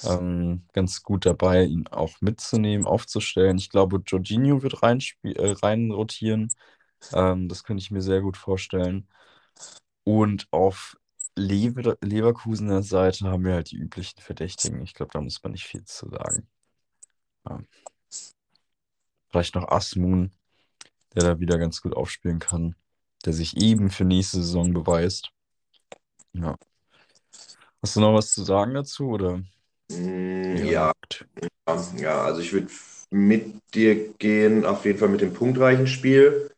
ähm, 0.04 0.64
ganz 0.72 1.02
gut 1.02 1.26
dabei, 1.26 1.64
ihn 1.64 1.86
auch 1.88 2.20
mitzunehmen, 2.20 2.86
aufzustellen. 2.86 3.58
Ich 3.58 3.70
glaube, 3.70 4.02
Jorginho 4.06 4.62
wird 4.62 4.82
rein, 4.82 5.00
äh, 5.22 5.50
rein 5.62 5.90
rotieren. 5.90 6.52
Ähm, 7.12 7.48
das 7.48 7.64
könnte 7.64 7.82
ich 7.82 7.90
mir 7.90 8.02
sehr 8.02 8.20
gut 8.20 8.36
vorstellen. 8.36 9.08
Und 10.04 10.48
auf 10.50 10.96
Lever 11.36 11.96
Leverkusener 12.00 12.82
Seite 12.82 13.26
haben 13.26 13.44
wir 13.44 13.54
halt 13.54 13.70
die 13.70 13.76
üblichen 13.76 14.20
Verdächtigen. 14.20 14.82
Ich 14.82 14.94
glaube, 14.94 15.12
da 15.12 15.20
muss 15.20 15.42
man 15.42 15.52
nicht 15.52 15.66
viel 15.66 15.84
zu 15.84 16.08
sagen. 16.08 16.48
Ja. 17.48 17.60
Vielleicht 19.30 19.54
noch 19.54 19.68
Asmun, 19.68 20.32
der 21.14 21.22
da 21.22 21.40
wieder 21.40 21.58
ganz 21.58 21.82
gut 21.82 21.94
aufspielen 21.94 22.38
kann, 22.38 22.74
der 23.24 23.32
sich 23.32 23.56
eben 23.56 23.90
für 23.90 24.04
nächste 24.04 24.38
Saison 24.38 24.72
beweist. 24.72 25.30
Ja. 26.32 26.56
Hast 27.82 27.96
du 27.96 28.00
noch 28.00 28.14
was 28.14 28.32
zu 28.32 28.42
sagen 28.42 28.74
dazu 28.74 29.08
oder 29.10 29.42
ja, 29.90 30.86
nackt? 30.86 31.26
ja, 31.98 32.24
also 32.24 32.40
ich 32.40 32.52
würde 32.52 32.68
mit 33.10 33.62
dir 33.74 34.12
gehen, 34.14 34.64
auf 34.66 34.84
jeden 34.84 34.98
Fall 34.98 35.08
mit 35.08 35.20
dem 35.20 35.32
punktreichen 35.32 35.86
Spiel. 35.86 36.50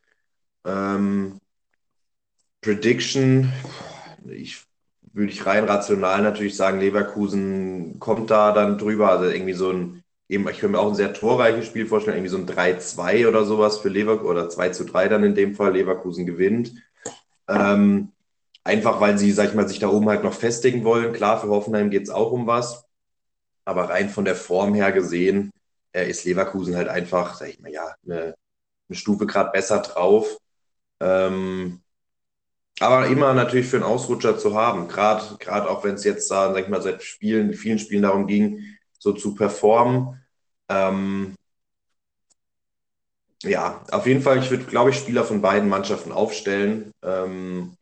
Ähm, 0.64 1.40
Prediction, 2.62 3.52
ich 4.28 4.64
würde 5.12 5.32
ich 5.32 5.46
rein 5.46 5.64
rational 5.64 6.22
natürlich 6.22 6.56
sagen, 6.56 6.80
Leverkusen 6.80 7.98
kommt 7.98 8.30
da 8.30 8.52
dann 8.52 8.78
drüber. 8.78 9.10
Also 9.10 9.24
irgendwie 9.26 9.54
so 9.54 9.70
ein, 9.72 10.02
eben, 10.28 10.48
ich 10.48 10.58
könnte 10.58 10.76
mir 10.76 10.78
auch 10.78 10.88
ein 10.88 10.94
sehr 10.94 11.14
torreiches 11.14 11.66
Spiel 11.66 11.86
vorstellen, 11.86 12.16
irgendwie 12.16 12.30
so 12.30 12.38
ein 12.38 12.46
3-2 12.46 13.26
oder 13.26 13.44
sowas 13.44 13.78
für 13.78 13.88
Leverkusen 13.88 14.30
oder 14.30 14.48
2 14.48 14.70
zu 14.70 14.84
3 14.84 15.08
dann 15.08 15.24
in 15.24 15.34
dem 15.34 15.54
Fall. 15.54 15.72
Leverkusen 15.72 16.26
gewinnt. 16.26 16.74
Ähm, 17.48 18.12
einfach 18.64 19.00
weil 19.00 19.18
sie, 19.18 19.32
sag 19.32 19.48
ich 19.48 19.54
mal, 19.54 19.68
sich 19.68 19.78
da 19.80 19.88
oben 19.88 20.08
halt 20.08 20.24
noch 20.24 20.34
festigen 20.34 20.84
wollen. 20.84 21.12
Klar, 21.12 21.40
für 21.40 21.48
Hoffenheim 21.48 21.90
geht 21.90 22.04
es 22.04 22.10
auch 22.10 22.32
um 22.32 22.46
was. 22.46 22.84
Aber 23.70 23.88
rein 23.88 24.08
von 24.10 24.24
der 24.24 24.34
Form 24.34 24.74
her 24.74 24.90
gesehen, 24.90 25.52
äh, 25.92 26.10
ist 26.10 26.24
Leverkusen 26.24 26.76
halt 26.76 26.88
einfach, 26.88 27.34
sag 27.36 27.50
ich 27.50 27.60
mal, 27.60 27.70
ja, 27.70 27.94
eine, 28.04 28.34
eine 28.88 28.96
Stufe 28.98 29.26
gerade 29.26 29.52
besser 29.52 29.78
drauf. 29.80 30.26
Ähm, 31.00 31.80
aber 32.80 33.06
immer 33.06 33.32
natürlich 33.32 33.68
für 33.68 33.76
einen 33.76 33.84
Ausrutscher 33.84 34.36
zu 34.38 34.56
haben, 34.56 34.88
gerade 34.88 35.36
gerade 35.38 35.70
auch 35.70 35.84
wenn 35.84 35.94
es 35.94 36.02
jetzt, 36.02 36.26
sag 36.26 36.58
ich 36.58 36.68
mal, 36.68 36.82
seit 36.82 37.02
Spielen, 37.04 37.54
vielen 37.54 37.78
Spielen 37.78 38.02
darum 38.02 38.26
ging, 38.26 38.58
so 38.98 39.12
zu 39.12 39.36
performen. 39.36 40.20
Ähm, 40.68 41.36
ja, 43.44 43.84
auf 43.92 44.06
jeden 44.06 44.22
Fall, 44.22 44.38
ich 44.38 44.50
würde, 44.50 44.64
glaube 44.64 44.90
ich, 44.90 44.96
Spieler 44.96 45.24
von 45.24 45.40
beiden 45.40 45.68
Mannschaften 45.68 46.10
aufstellen. 46.10 46.90
Ähm, 47.04 47.76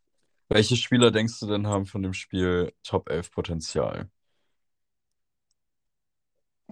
Welche 0.50 0.76
Spieler 0.76 1.11
denkst 1.11 1.40
du 1.40 1.47
denn 1.47 1.66
haben 1.66 1.87
von 1.87 2.02
dem 2.02 2.12
Spiel 2.12 2.75
Top 2.83 3.09
11 3.09 3.30
Potenzial? 3.30 4.11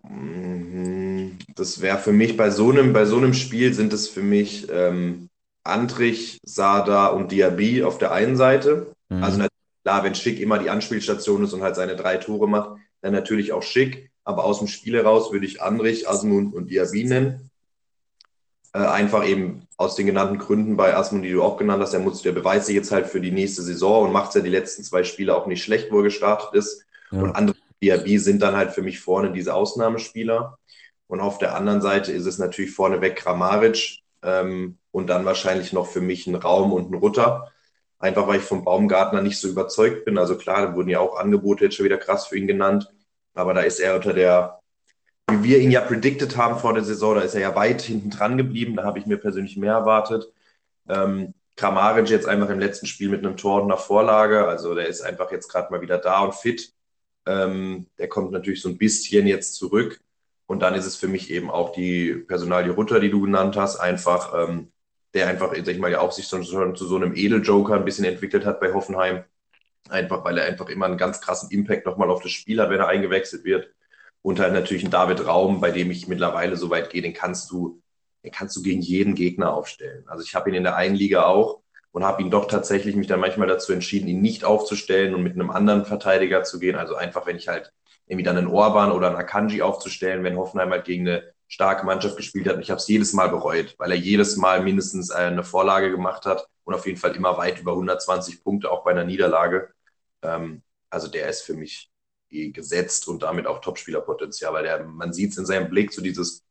Mhm. 0.08 1.38
Das 1.54 1.80
wäre 1.80 1.98
für 1.98 2.12
mich 2.12 2.36
bei 2.36 2.50
so 2.50 2.70
einem, 2.70 2.92
bei 2.92 3.04
so 3.04 3.16
einem 3.16 3.34
Spiel 3.34 3.72
sind 3.74 3.92
es 3.92 4.08
für 4.08 4.22
mich 4.22 4.68
ähm, 4.70 5.28
Antrich, 5.64 6.38
Sada 6.44 7.08
und 7.08 7.32
Diaby 7.32 7.82
auf 7.82 7.98
der 7.98 8.12
einen 8.12 8.36
Seite. 8.36 8.94
Mhm. 9.08 9.22
Also 9.22 9.46
klar, 9.82 10.04
wenn 10.04 10.14
Schick 10.14 10.40
immer 10.40 10.58
die 10.58 10.70
Anspielstation 10.70 11.44
ist 11.44 11.52
und 11.52 11.62
halt 11.62 11.76
seine 11.76 11.96
drei 11.96 12.16
Tore 12.16 12.48
macht, 12.48 12.78
dann 13.00 13.12
natürlich 13.12 13.52
auch 13.52 13.62
Schick. 13.62 14.10
Aber 14.24 14.44
aus 14.44 14.58
dem 14.58 14.68
Spiel 14.68 14.94
heraus 14.94 15.32
würde 15.32 15.46
ich 15.46 15.62
Andrich, 15.62 16.08
Asmund 16.08 16.54
und 16.54 16.70
Diaby 16.70 17.04
nennen. 17.04 17.50
Äh, 18.72 18.78
einfach 18.78 19.26
eben 19.26 19.62
aus 19.76 19.94
den 19.94 20.06
genannten 20.06 20.38
Gründen 20.38 20.76
bei 20.76 20.96
Asmund, 20.96 21.24
die 21.24 21.32
du 21.32 21.42
auch 21.42 21.56
genannt 21.56 21.82
hast, 21.82 21.92
der, 21.92 22.00
muss, 22.00 22.22
der 22.22 22.32
beweist 22.32 22.66
sich 22.66 22.74
jetzt 22.74 22.92
halt 22.92 23.06
für 23.06 23.20
die 23.20 23.30
nächste 23.30 23.62
Saison 23.62 24.04
und 24.04 24.12
macht 24.12 24.34
ja 24.34 24.40
die 24.40 24.50
letzten 24.50 24.82
zwei 24.82 25.04
Spiele 25.04 25.34
auch 25.36 25.46
nicht 25.46 25.62
schlecht, 25.62 25.92
wo 25.92 25.98
er 25.98 26.04
gestartet 26.04 26.54
ist. 26.54 26.84
Ja. 27.10 27.20
Und 27.20 27.36
andere 27.36 27.56
Diaby 27.82 28.18
sind 28.18 28.42
dann 28.42 28.56
halt 28.56 28.72
für 28.72 28.82
mich 28.82 29.00
vorne 29.00 29.32
diese 29.32 29.54
Ausnahmespieler. 29.54 30.58
Und 31.08 31.20
auf 31.20 31.38
der 31.38 31.54
anderen 31.54 31.80
Seite 31.80 32.12
ist 32.12 32.26
es 32.26 32.38
natürlich 32.38 32.72
vorneweg 32.72 33.16
Kramaric 33.16 34.00
ähm, 34.22 34.78
und 34.90 35.08
dann 35.08 35.24
wahrscheinlich 35.24 35.72
noch 35.72 35.86
für 35.86 36.00
mich 36.00 36.26
ein 36.26 36.34
Raum 36.34 36.72
und 36.72 36.90
ein 36.90 36.94
Rutter. 36.94 37.52
Einfach 37.98 38.26
weil 38.26 38.38
ich 38.38 38.44
vom 38.44 38.64
Baumgartner 38.64 39.22
nicht 39.22 39.38
so 39.38 39.48
überzeugt 39.48 40.04
bin. 40.04 40.18
Also 40.18 40.36
klar, 40.36 40.66
da 40.66 40.74
wurden 40.74 40.90
ja 40.90 41.00
auch 41.00 41.16
Angebote 41.16 41.64
jetzt 41.64 41.76
schon 41.76 41.84
wieder 41.84 41.98
krass 41.98 42.26
für 42.26 42.36
ihn 42.36 42.46
genannt. 42.46 42.92
Aber 43.34 43.54
da 43.54 43.60
ist 43.60 43.80
er 43.80 43.94
unter 43.96 44.12
der, 44.12 44.60
wie 45.30 45.42
wir 45.42 45.58
ihn 45.58 45.70
ja 45.70 45.80
predicted 45.80 46.36
haben 46.36 46.58
vor 46.58 46.74
der 46.74 46.84
Saison, 46.84 47.14
da 47.14 47.20
ist 47.22 47.34
er 47.34 47.40
ja 47.40 47.54
weit 47.54 47.82
hinten 47.82 48.10
dran 48.10 48.36
geblieben. 48.36 48.76
Da 48.76 48.84
habe 48.84 48.98
ich 48.98 49.06
mir 49.06 49.18
persönlich 49.18 49.56
mehr 49.56 49.74
erwartet. 49.74 50.30
Ähm, 50.88 51.34
Kramaric 51.56 52.10
jetzt 52.10 52.28
einfach 52.28 52.50
im 52.50 52.60
letzten 52.60 52.86
Spiel 52.86 53.08
mit 53.08 53.24
einem 53.24 53.36
Tor 53.36 53.62
und 53.62 53.70
einer 53.70 53.80
Vorlage. 53.80 54.46
Also 54.46 54.74
der 54.74 54.88
ist 54.88 55.00
einfach 55.00 55.30
jetzt 55.32 55.48
gerade 55.48 55.70
mal 55.72 55.80
wieder 55.80 55.98
da 55.98 56.20
und 56.20 56.34
fit. 56.34 56.72
Ähm, 57.26 57.86
der 57.98 58.08
kommt 58.08 58.32
natürlich 58.32 58.62
so 58.62 58.68
ein 58.68 58.78
bisschen 58.78 59.26
jetzt 59.26 59.54
zurück. 59.54 60.00
Und 60.46 60.60
dann 60.60 60.74
ist 60.74 60.86
es 60.86 60.96
für 60.96 61.08
mich 61.08 61.30
eben 61.30 61.50
auch 61.50 61.72
die 61.72 62.14
Personalie 62.14 62.72
Rutter, 62.72 63.00
die 63.00 63.10
du 63.10 63.22
genannt 63.22 63.56
hast, 63.56 63.76
einfach, 63.76 64.32
ähm, 64.36 64.72
der 65.12 65.28
einfach, 65.28 65.52
sag 65.54 65.68
ich 65.68 65.78
mal, 65.78 65.90
ja 65.90 66.00
auch 66.00 66.12
sich 66.12 66.26
schon, 66.26 66.44
schon 66.44 66.76
zu 66.76 66.86
so 66.86 66.96
einem 66.96 67.16
Edeljoker 67.16 67.74
ein 67.74 67.84
bisschen 67.84 68.04
entwickelt 68.04 68.44
hat 68.44 68.60
bei 68.60 68.72
Hoffenheim. 68.72 69.24
Einfach, 69.88 70.24
weil 70.24 70.38
er 70.38 70.46
einfach 70.46 70.68
immer 70.68 70.86
einen 70.86 70.98
ganz 70.98 71.20
krassen 71.20 71.50
Impact 71.50 71.86
nochmal 71.86 72.10
auf 72.10 72.22
das 72.22 72.32
Spiel 72.32 72.60
hat, 72.60 72.70
wenn 72.70 72.80
er 72.80 72.88
eingewechselt 72.88 73.44
wird. 73.44 73.70
Und 74.22 74.40
halt 74.40 74.52
natürlich 74.52 74.84
ein 74.84 74.90
David 74.90 75.26
Raum, 75.26 75.60
bei 75.60 75.70
dem 75.70 75.90
ich 75.90 76.08
mittlerweile 76.08 76.56
so 76.56 76.70
weit 76.70 76.90
gehe, 76.90 77.02
den 77.02 77.14
kannst 77.14 77.50
du, 77.50 77.80
den 78.24 78.32
kannst 78.32 78.56
du 78.56 78.62
gegen 78.62 78.82
jeden 78.82 79.14
Gegner 79.14 79.52
aufstellen. 79.52 80.04
Also 80.08 80.24
ich 80.24 80.34
habe 80.34 80.50
ihn 80.50 80.56
in 80.56 80.64
der 80.64 80.76
einen 80.76 80.96
Liga 80.96 81.26
auch 81.26 81.62
und 81.96 82.04
habe 82.04 82.20
ihn 82.20 82.30
doch 82.30 82.44
tatsächlich 82.44 82.94
mich 82.94 83.06
dann 83.06 83.20
manchmal 83.20 83.48
dazu 83.48 83.72
entschieden, 83.72 84.06
ihn 84.06 84.20
nicht 84.20 84.44
aufzustellen 84.44 85.14
und 85.14 85.22
mit 85.22 85.32
einem 85.32 85.50
anderen 85.50 85.86
Verteidiger 85.86 86.42
zu 86.42 86.58
gehen. 86.58 86.76
Also 86.76 86.94
einfach, 86.94 87.24
wenn 87.24 87.38
ich 87.38 87.48
halt 87.48 87.72
irgendwie 88.06 88.22
dann 88.22 88.36
einen 88.36 88.48
Orban 88.48 88.92
oder 88.92 89.06
einen 89.06 89.16
Akanji 89.16 89.62
aufzustellen, 89.62 90.22
wenn 90.22 90.36
Hoffenheim 90.36 90.70
halt 90.72 90.84
gegen 90.84 91.08
eine 91.08 91.32
starke 91.48 91.86
Mannschaft 91.86 92.18
gespielt 92.18 92.48
hat. 92.48 92.56
Und 92.56 92.60
ich 92.60 92.68
habe 92.70 92.76
es 92.76 92.86
jedes 92.86 93.14
Mal 93.14 93.30
bereut, 93.30 93.76
weil 93.78 93.92
er 93.92 93.96
jedes 93.96 94.36
Mal 94.36 94.62
mindestens 94.62 95.10
eine 95.10 95.42
Vorlage 95.42 95.90
gemacht 95.90 96.26
hat 96.26 96.46
und 96.64 96.74
auf 96.74 96.84
jeden 96.84 96.98
Fall 96.98 97.16
immer 97.16 97.38
weit 97.38 97.60
über 97.60 97.72
120 97.72 98.44
Punkte, 98.44 98.70
auch 98.70 98.84
bei 98.84 98.90
einer 98.90 99.04
Niederlage. 99.04 99.70
Ähm, 100.20 100.60
also 100.90 101.08
der 101.08 101.30
ist 101.30 101.44
für 101.44 101.54
mich 101.54 101.90
eh 102.28 102.50
gesetzt 102.50 103.08
und 103.08 103.22
damit 103.22 103.46
auch 103.46 103.62
Topspielerpotenzial, 103.62 104.52
weil 104.52 104.64
der, 104.64 104.84
man 104.84 105.14
sieht 105.14 105.30
es 105.30 105.38
in 105.38 105.46
seinem 105.46 105.70
Blick, 105.70 105.94
so 105.94 106.02
dieses, 106.02 106.44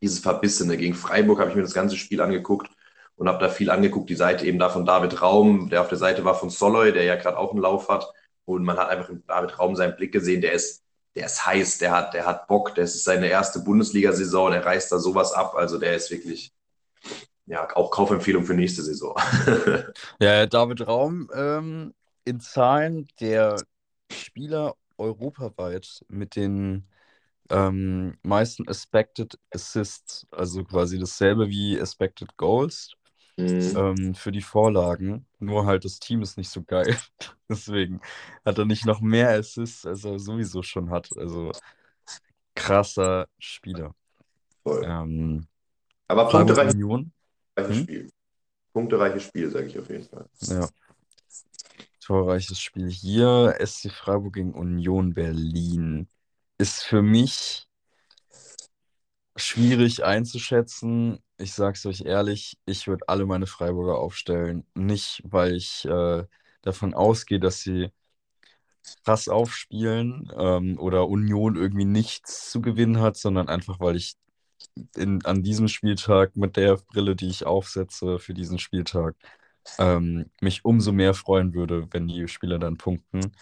dieses 0.00 0.20
Verbissene. 0.20 0.76
Gegen 0.76 0.94
Freiburg 0.94 1.40
habe 1.40 1.50
ich 1.50 1.56
mir 1.56 1.62
das 1.62 1.74
ganze 1.74 1.96
Spiel 1.96 2.20
angeguckt 2.20 2.70
und 3.16 3.28
habe 3.28 3.38
da 3.38 3.48
viel 3.48 3.70
angeguckt. 3.70 4.10
Die 4.10 4.14
Seite 4.14 4.46
eben 4.46 4.58
da 4.58 4.68
von 4.68 4.84
David 4.84 5.20
Raum, 5.22 5.68
der 5.70 5.80
auf 5.80 5.88
der 5.88 5.98
Seite 5.98 6.24
war 6.24 6.34
von 6.34 6.50
Soloy, 6.50 6.92
der 6.92 7.04
ja 7.04 7.16
gerade 7.16 7.38
auch 7.38 7.52
einen 7.52 7.60
Lauf 7.60 7.88
hat. 7.88 8.06
Und 8.44 8.62
man 8.64 8.76
hat 8.76 8.90
einfach 8.90 9.08
in 9.08 9.24
David 9.26 9.58
Raum 9.58 9.74
seinen 9.74 9.96
Blick 9.96 10.12
gesehen, 10.12 10.40
der 10.40 10.52
ist, 10.52 10.84
der 11.14 11.26
ist 11.26 11.44
heiß, 11.44 11.78
der 11.78 11.92
hat, 11.92 12.14
der 12.14 12.26
hat 12.26 12.46
Bock, 12.46 12.74
das 12.74 12.94
ist 12.94 13.04
seine 13.04 13.28
erste 13.28 13.60
Bundesliga-Saison, 13.60 14.52
der 14.52 14.64
reißt 14.64 14.92
da 14.92 14.98
sowas 14.98 15.32
ab. 15.32 15.54
Also 15.56 15.78
der 15.78 15.96
ist 15.96 16.10
wirklich, 16.10 16.52
ja, 17.46 17.66
auch 17.74 17.90
Kaufempfehlung 17.90 18.44
für 18.44 18.54
nächste 18.54 18.82
Saison. 18.82 19.16
Ja, 20.20 20.46
David 20.46 20.86
Raum 20.86 21.28
ähm, 21.34 21.94
in 22.24 22.40
Zahlen 22.40 23.08
der 23.20 23.56
Spieler 24.12 24.74
europaweit 24.98 26.04
mit 26.08 26.36
den 26.36 26.86
ähm, 27.50 28.18
meisten 28.22 28.66
Expected 28.66 29.38
Assists, 29.50 30.26
also 30.30 30.64
quasi 30.64 30.98
dasselbe 30.98 31.48
wie 31.48 31.78
Expected 31.78 32.36
Goals 32.36 32.96
Mhm. 33.36 33.76
ähm, 33.76 34.14
für 34.14 34.32
die 34.32 34.42
Vorlagen. 34.42 35.26
Nur 35.38 35.66
halt 35.66 35.84
das 35.84 35.98
Team 35.98 36.22
ist 36.22 36.38
nicht 36.38 36.50
so 36.50 36.62
geil. 36.62 36.96
Deswegen 37.48 38.00
hat 38.44 38.58
er 38.58 38.64
nicht 38.64 38.86
noch 38.86 39.00
mehr 39.00 39.30
Assists, 39.30 39.84
als 39.86 40.04
er 40.04 40.18
sowieso 40.18 40.62
schon 40.62 40.90
hat. 40.90 41.10
Also 41.16 41.52
krasser 42.54 43.28
Spieler. 43.38 43.94
Ähm, 44.64 45.46
Aber 46.08 46.28
punktereiches 46.28 46.74
Union, 46.74 47.12
hm? 47.58 47.74
Spiel. 47.74 48.10
Punktereiches 48.72 49.22
Spiel, 49.24 49.50
sage 49.50 49.66
ich 49.66 49.78
auf 49.78 49.88
jeden 49.88 50.04
Fall. 50.04 50.28
ja. 50.40 50.68
Torreiches 52.00 52.60
Spiel 52.60 52.88
hier. 52.88 53.56
SC 53.58 53.90
Freiburg 53.90 54.34
gegen 54.34 54.54
Union 54.54 55.14
Berlin. 55.14 56.08
Ist 56.58 56.84
für 56.84 57.02
mich 57.02 57.68
schwierig 59.36 60.04
einzuschätzen. 60.04 61.18
Ich 61.38 61.52
sag's 61.54 61.84
euch 61.86 62.02
ehrlich, 62.02 62.58
ich 62.64 62.86
würde 62.88 63.08
alle 63.08 63.26
meine 63.26 63.46
Freiburger 63.46 63.98
aufstellen. 63.98 64.66
Nicht, 64.74 65.22
weil 65.24 65.54
ich 65.54 65.84
äh, 65.84 66.24
davon 66.62 66.94
ausgehe, 66.94 67.40
dass 67.40 67.60
sie 67.60 67.90
krass 69.04 69.28
aufspielen 69.28 70.30
ähm, 70.36 70.78
oder 70.78 71.08
Union 71.08 71.56
irgendwie 71.56 71.84
nichts 71.84 72.50
zu 72.50 72.60
gewinnen 72.60 73.00
hat, 73.00 73.16
sondern 73.16 73.48
einfach, 73.48 73.80
weil 73.80 73.96
ich 73.96 74.16
in, 74.96 75.24
an 75.24 75.42
diesem 75.42 75.68
Spieltag 75.68 76.36
mit 76.36 76.56
der 76.56 76.76
Brille, 76.76 77.16
die 77.16 77.28
ich 77.28 77.46
aufsetze 77.46 78.18
für 78.18 78.34
diesen 78.34 78.58
Spieltag, 78.58 79.16
ähm, 79.78 80.30
mich 80.40 80.64
umso 80.64 80.92
mehr 80.92 81.14
freuen 81.14 81.54
würde, 81.54 81.88
wenn 81.92 82.08
die 82.08 82.28
Spieler 82.28 82.58
dann 82.58 82.76
punkten. 82.78 83.32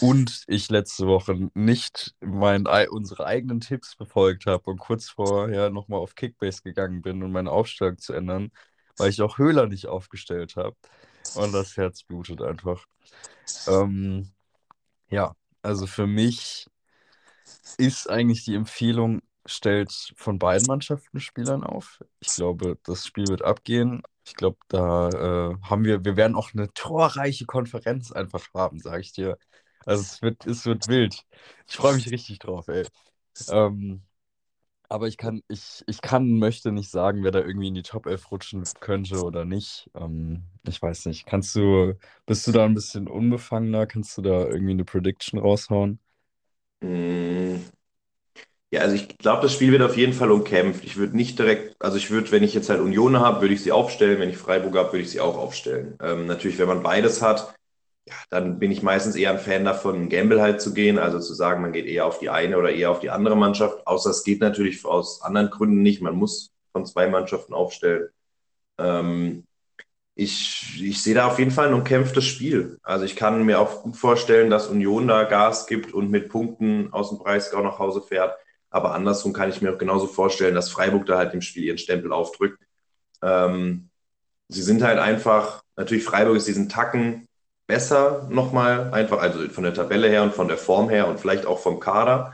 Und 0.00 0.44
ich 0.48 0.68
letzte 0.70 1.06
Woche 1.06 1.50
nicht 1.54 2.14
mein, 2.20 2.66
ei- 2.66 2.90
unsere 2.90 3.26
eigenen 3.26 3.60
Tipps 3.60 3.94
befolgt 3.96 4.46
habe 4.46 4.70
und 4.70 4.78
kurz 4.80 5.08
vorher 5.10 5.70
nochmal 5.70 6.00
auf 6.00 6.14
Kickbase 6.16 6.62
gegangen 6.62 7.02
bin, 7.02 7.22
um 7.22 7.30
meine 7.32 7.50
Aufstellung 7.52 7.98
zu 7.98 8.12
ändern, 8.12 8.50
weil 8.96 9.10
ich 9.10 9.22
auch 9.22 9.38
Höhler 9.38 9.66
nicht 9.66 9.86
aufgestellt 9.86 10.56
habe. 10.56 10.76
Und 11.34 11.52
das 11.52 11.76
Herz 11.76 12.02
blutet 12.04 12.42
einfach. 12.42 12.86
Ähm, 13.66 14.32
ja, 15.10 15.34
also 15.62 15.86
für 15.86 16.06
mich 16.06 16.66
ist 17.76 18.08
eigentlich 18.08 18.44
die 18.44 18.54
Empfehlung, 18.54 19.22
stellt 19.44 20.12
von 20.16 20.38
beiden 20.38 20.66
Mannschaften 20.66 21.20
Spielern 21.20 21.64
auf. 21.64 22.00
Ich 22.20 22.32
glaube, 22.34 22.78
das 22.84 23.06
Spiel 23.06 23.28
wird 23.28 23.42
abgehen. 23.42 24.02
Ich 24.24 24.34
glaube, 24.34 24.58
da 24.68 25.08
äh, 25.52 25.56
haben 25.62 25.84
wir, 25.84 26.04
wir 26.04 26.16
werden 26.16 26.36
auch 26.36 26.52
eine 26.54 26.72
torreiche 26.74 27.46
Konferenz 27.46 28.12
einfach 28.12 28.46
haben, 28.54 28.78
sage 28.78 29.00
ich 29.02 29.12
dir. 29.12 29.38
Also 29.84 30.02
es 30.02 30.22
wird, 30.22 30.46
es 30.46 30.64
wird 30.66 30.88
wild. 30.88 31.24
Ich 31.68 31.76
freue 31.76 31.94
mich 31.94 32.10
richtig 32.10 32.38
drauf, 32.38 32.68
ey. 32.68 32.86
Ähm, 33.48 34.02
aber 34.88 35.08
ich 35.08 35.16
kann, 35.16 35.42
ich, 35.48 35.82
ich 35.86 36.02
kann, 36.02 36.38
möchte 36.38 36.72
nicht 36.72 36.90
sagen, 36.90 37.24
wer 37.24 37.30
da 37.30 37.40
irgendwie 37.40 37.68
in 37.68 37.74
die 37.74 37.82
Top 37.82 38.06
11 38.06 38.30
rutschen 38.30 38.62
könnte 38.80 39.22
oder 39.22 39.44
nicht. 39.46 39.90
Ähm, 39.94 40.44
ich 40.68 40.80
weiß 40.82 41.06
nicht. 41.06 41.26
Kannst 41.26 41.54
du, 41.56 41.94
bist 42.26 42.46
du 42.46 42.52
da 42.52 42.64
ein 42.66 42.74
bisschen 42.74 43.08
unbefangener? 43.08 43.86
Kannst 43.86 44.16
du 44.18 44.22
da 44.22 44.46
irgendwie 44.46 44.72
eine 44.72 44.84
Prediction 44.84 45.38
raushauen? 45.40 45.98
Mm, 46.82 47.51
Ja, 48.72 48.80
also 48.80 48.94
ich 48.94 49.18
glaube, 49.18 49.42
das 49.42 49.52
Spiel 49.52 49.70
wird 49.70 49.82
auf 49.82 49.98
jeden 49.98 50.14
Fall 50.14 50.30
umkämpft. 50.30 50.82
Ich 50.84 50.96
würde 50.96 51.14
nicht 51.14 51.38
direkt, 51.38 51.76
also 51.78 51.98
ich 51.98 52.10
würde, 52.10 52.30
wenn 52.32 52.42
ich 52.42 52.54
jetzt 52.54 52.70
halt 52.70 52.80
Union 52.80 53.20
habe, 53.20 53.42
würde 53.42 53.52
ich 53.54 53.62
sie 53.62 53.70
aufstellen. 53.72 54.18
Wenn 54.18 54.30
ich 54.30 54.38
Freiburg 54.38 54.74
habe, 54.76 54.92
würde 54.92 55.02
ich 55.02 55.10
sie 55.10 55.20
auch 55.20 55.36
aufstellen. 55.36 55.98
Ähm, 56.02 56.26
natürlich, 56.26 56.58
wenn 56.58 56.68
man 56.68 56.82
beides 56.82 57.20
hat, 57.20 57.54
ja, 58.08 58.14
dann 58.30 58.58
bin 58.58 58.72
ich 58.72 58.82
meistens 58.82 59.16
eher 59.16 59.30
ein 59.32 59.38
Fan 59.40 59.64
davon, 59.64 59.96
einen 59.96 60.08
Gamble 60.10 60.42
halt 60.42 60.62
zu 60.62 60.74
gehen. 60.74 60.98
Also 60.98 61.20
zu 61.20 61.34
sagen, 61.34 61.62
man 61.62 61.72
geht 61.72 61.86
eher 61.86 62.06
auf 62.06 62.18
die 62.20 62.30
eine 62.30 62.58
oder 62.58 62.70
eher 62.72 62.90
auf 62.90 63.00
die 63.00 63.10
andere 63.10 63.36
Mannschaft. 63.36 63.86
Außer 63.86 64.10
es 64.10 64.24
geht 64.24 64.40
natürlich 64.40 64.84
aus 64.86 65.22
anderen 65.22 65.50
Gründen 65.50 65.82
nicht. 65.82 66.02
Man 66.02 66.16
muss 66.16 66.52
von 66.72 66.86
zwei 66.86 67.08
Mannschaften 67.08 67.54
aufstellen. 67.54 68.08
Ähm, 68.78 69.44
ich, 70.14 70.82
ich 70.82 71.02
sehe 71.02 71.14
da 71.14 71.26
auf 71.28 71.38
jeden 71.38 71.50
Fall 71.50 71.68
ein 71.68 71.74
umkämpftes 71.74 72.24
Spiel. 72.24 72.78
Also 72.82 73.04
ich 73.04 73.16
kann 73.16 73.44
mir 73.46 73.60
auch 73.60 73.82
gut 73.82 73.96
vorstellen, 73.96 74.50
dass 74.50 74.68
Union 74.68 75.08
da 75.08 75.24
Gas 75.24 75.66
gibt 75.66 75.94
und 75.94 76.10
mit 76.10 76.28
Punkten 76.28 76.92
aus 76.92 77.08
dem 77.10 77.18
Breisgau 77.18 77.62
nach 77.62 77.78
Hause 77.78 78.02
fährt. 78.02 78.36
Aber 78.72 78.94
andersrum 78.94 79.34
kann 79.34 79.50
ich 79.50 79.60
mir 79.60 79.72
auch 79.72 79.78
genauso 79.78 80.06
vorstellen, 80.06 80.54
dass 80.54 80.70
Freiburg 80.70 81.04
da 81.06 81.18
halt 81.18 81.34
im 81.34 81.42
Spiel 81.42 81.64
ihren 81.64 81.78
Stempel 81.78 82.10
aufdrückt. 82.12 82.58
Ähm, 83.22 83.90
sie 84.48 84.62
sind 84.62 84.82
halt 84.82 84.98
einfach, 84.98 85.62
natürlich 85.76 86.04
Freiburg 86.04 86.36
ist 86.36 86.48
diesen 86.48 86.70
Tacken 86.70 87.28
besser 87.66 88.26
nochmal, 88.30 88.92
einfach, 88.92 89.20
also 89.20 89.46
von 89.50 89.64
der 89.64 89.74
Tabelle 89.74 90.08
her 90.08 90.22
und 90.22 90.34
von 90.34 90.48
der 90.48 90.56
Form 90.56 90.88
her 90.88 91.06
und 91.06 91.20
vielleicht 91.20 91.44
auch 91.44 91.58
vom 91.58 91.80
Kader. 91.80 92.32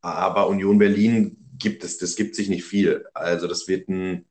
Aber 0.00 0.48
Union 0.48 0.78
Berlin 0.78 1.36
gibt 1.58 1.82
es, 1.82 1.98
das 1.98 2.14
gibt 2.14 2.36
sich 2.36 2.48
nicht 2.48 2.64
viel. 2.64 3.06
Also 3.12 3.48
das 3.48 3.66
wird 3.66 3.88
ein, 3.88 4.26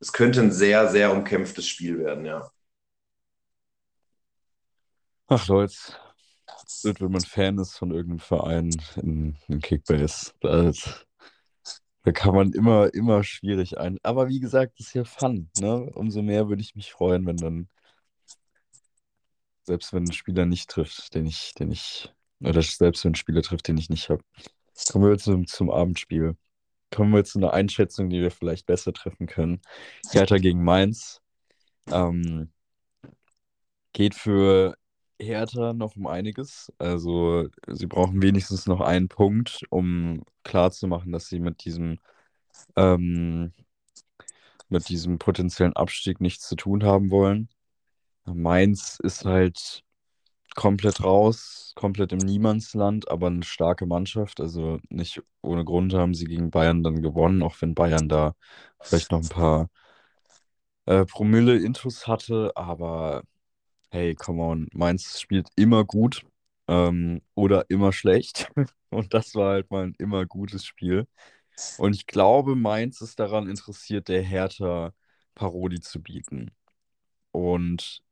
es 0.00 0.12
könnte 0.12 0.40
ein 0.40 0.52
sehr, 0.52 0.88
sehr 0.88 1.12
umkämpftes 1.12 1.68
Spiel 1.68 2.00
werden, 2.00 2.26
ja. 2.26 2.50
Ach 5.28 5.46
Leute, 6.82 7.00
wenn 7.04 7.12
man 7.12 7.20
Fan 7.22 7.58
ist 7.58 7.76
von 7.76 7.90
irgendeinem 7.90 8.20
Verein 8.20 8.70
in, 8.96 9.36
in 9.48 9.60
Kickbase, 9.60 10.32
das, 10.40 11.06
da 12.02 12.12
kann 12.12 12.34
man 12.34 12.52
immer, 12.52 12.92
immer 12.94 13.22
schwierig 13.24 13.78
ein. 13.78 13.98
Aber 14.02 14.28
wie 14.28 14.40
gesagt, 14.40 14.78
das 14.78 14.88
ist 14.88 14.94
ja 14.94 15.04
Fun, 15.04 15.50
ne? 15.58 15.90
Umso 15.94 16.22
mehr 16.22 16.48
würde 16.48 16.62
ich 16.62 16.74
mich 16.74 16.92
freuen, 16.92 17.26
wenn 17.26 17.36
dann, 17.36 17.68
selbst 19.64 19.92
wenn 19.92 20.04
ein 20.04 20.12
Spieler 20.12 20.46
nicht 20.46 20.70
trifft, 20.70 21.14
den 21.14 21.26
ich, 21.26 21.54
den 21.54 21.70
ich, 21.70 22.12
oder 22.40 22.62
selbst 22.62 23.04
wenn 23.04 23.12
ein 23.12 23.16
Spieler 23.16 23.42
trifft, 23.42 23.68
den 23.68 23.76
ich 23.76 23.90
nicht 23.90 24.08
habe. 24.08 24.22
Kommen 24.90 25.08
wir 25.08 25.18
zum, 25.18 25.46
zum 25.46 25.70
Abendspiel. 25.70 26.36
Kommen 26.90 27.12
wir 27.12 27.24
zu 27.24 27.38
einer 27.38 27.52
Einschätzung, 27.52 28.08
die 28.10 28.20
wir 28.20 28.30
vielleicht 28.30 28.66
besser 28.66 28.92
treffen 28.92 29.26
können. 29.26 29.60
Hertha 30.10 30.38
gegen 30.38 30.64
Mainz. 30.64 31.20
Ähm, 31.90 32.50
geht 33.92 34.14
für 34.14 34.76
Hertha 35.20 35.72
noch 35.72 35.96
um 35.96 36.06
einiges. 36.06 36.72
Also 36.78 37.48
sie 37.68 37.86
brauchen 37.86 38.22
wenigstens 38.22 38.66
noch 38.66 38.80
einen 38.80 39.08
Punkt, 39.08 39.62
um 39.70 40.22
klarzumachen, 40.44 41.12
dass 41.12 41.28
sie 41.28 41.40
mit 41.40 41.64
diesem, 41.64 41.98
ähm, 42.76 43.52
mit 44.68 44.88
diesem 44.88 45.18
potenziellen 45.18 45.74
Abstieg 45.74 46.20
nichts 46.20 46.48
zu 46.48 46.56
tun 46.56 46.84
haben 46.84 47.10
wollen. 47.10 47.48
Mainz 48.24 48.98
ist 49.02 49.24
halt 49.24 49.82
komplett 50.54 51.02
raus, 51.02 51.72
komplett 51.76 52.12
im 52.12 52.18
Niemandsland, 52.18 53.10
aber 53.10 53.28
eine 53.28 53.42
starke 53.44 53.86
Mannschaft. 53.86 54.40
Also 54.40 54.78
nicht 54.88 55.22
ohne 55.42 55.64
Grund 55.64 55.94
haben 55.94 56.14
sie 56.14 56.26
gegen 56.26 56.50
Bayern 56.50 56.82
dann 56.82 57.02
gewonnen, 57.02 57.42
auch 57.42 57.56
wenn 57.60 57.74
Bayern 57.74 58.08
da 58.08 58.34
vielleicht 58.80 59.12
noch 59.12 59.22
ein 59.22 59.28
paar 59.28 59.68
äh, 60.86 61.04
Promille-Intus 61.06 62.06
hatte. 62.06 62.52
Aber 62.56 63.22
hey, 63.90 64.14
come 64.14 64.42
on, 64.42 64.68
Mainz 64.72 65.20
spielt 65.20 65.48
immer 65.56 65.84
gut 65.84 66.24
ähm, 66.68 67.22
oder 67.34 67.68
immer 67.68 67.92
schlecht. 67.92 68.50
Und 68.90 69.14
das 69.14 69.34
war 69.34 69.52
halt 69.52 69.70
mal 69.70 69.84
ein 69.84 69.94
immer 69.98 70.26
gutes 70.26 70.64
Spiel. 70.64 71.06
Und 71.78 71.94
ich 71.94 72.06
glaube, 72.06 72.56
Mainz 72.56 73.00
ist 73.00 73.20
daran 73.20 73.48
interessiert, 73.48 74.08
der 74.08 74.22
Hertha 74.22 74.92
Parodie 75.34 75.80
zu 75.80 76.02
bieten. 76.02 76.50
Und 77.32 78.02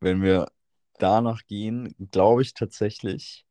wenn 0.00 0.22
wir 0.22 0.48
danach 0.98 1.42
gehen, 1.46 1.94
glaube 2.10 2.42
ich 2.42 2.54
tatsächlich, 2.54 3.46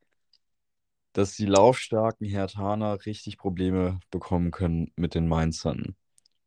dass 1.13 1.35
die 1.35 1.45
laufstarken 1.45 2.27
Herthaner 2.27 3.05
richtig 3.05 3.37
Probleme 3.37 3.99
bekommen 4.11 4.51
können 4.51 4.91
mit 4.95 5.15
den 5.15 5.27
Mainzern. 5.27 5.95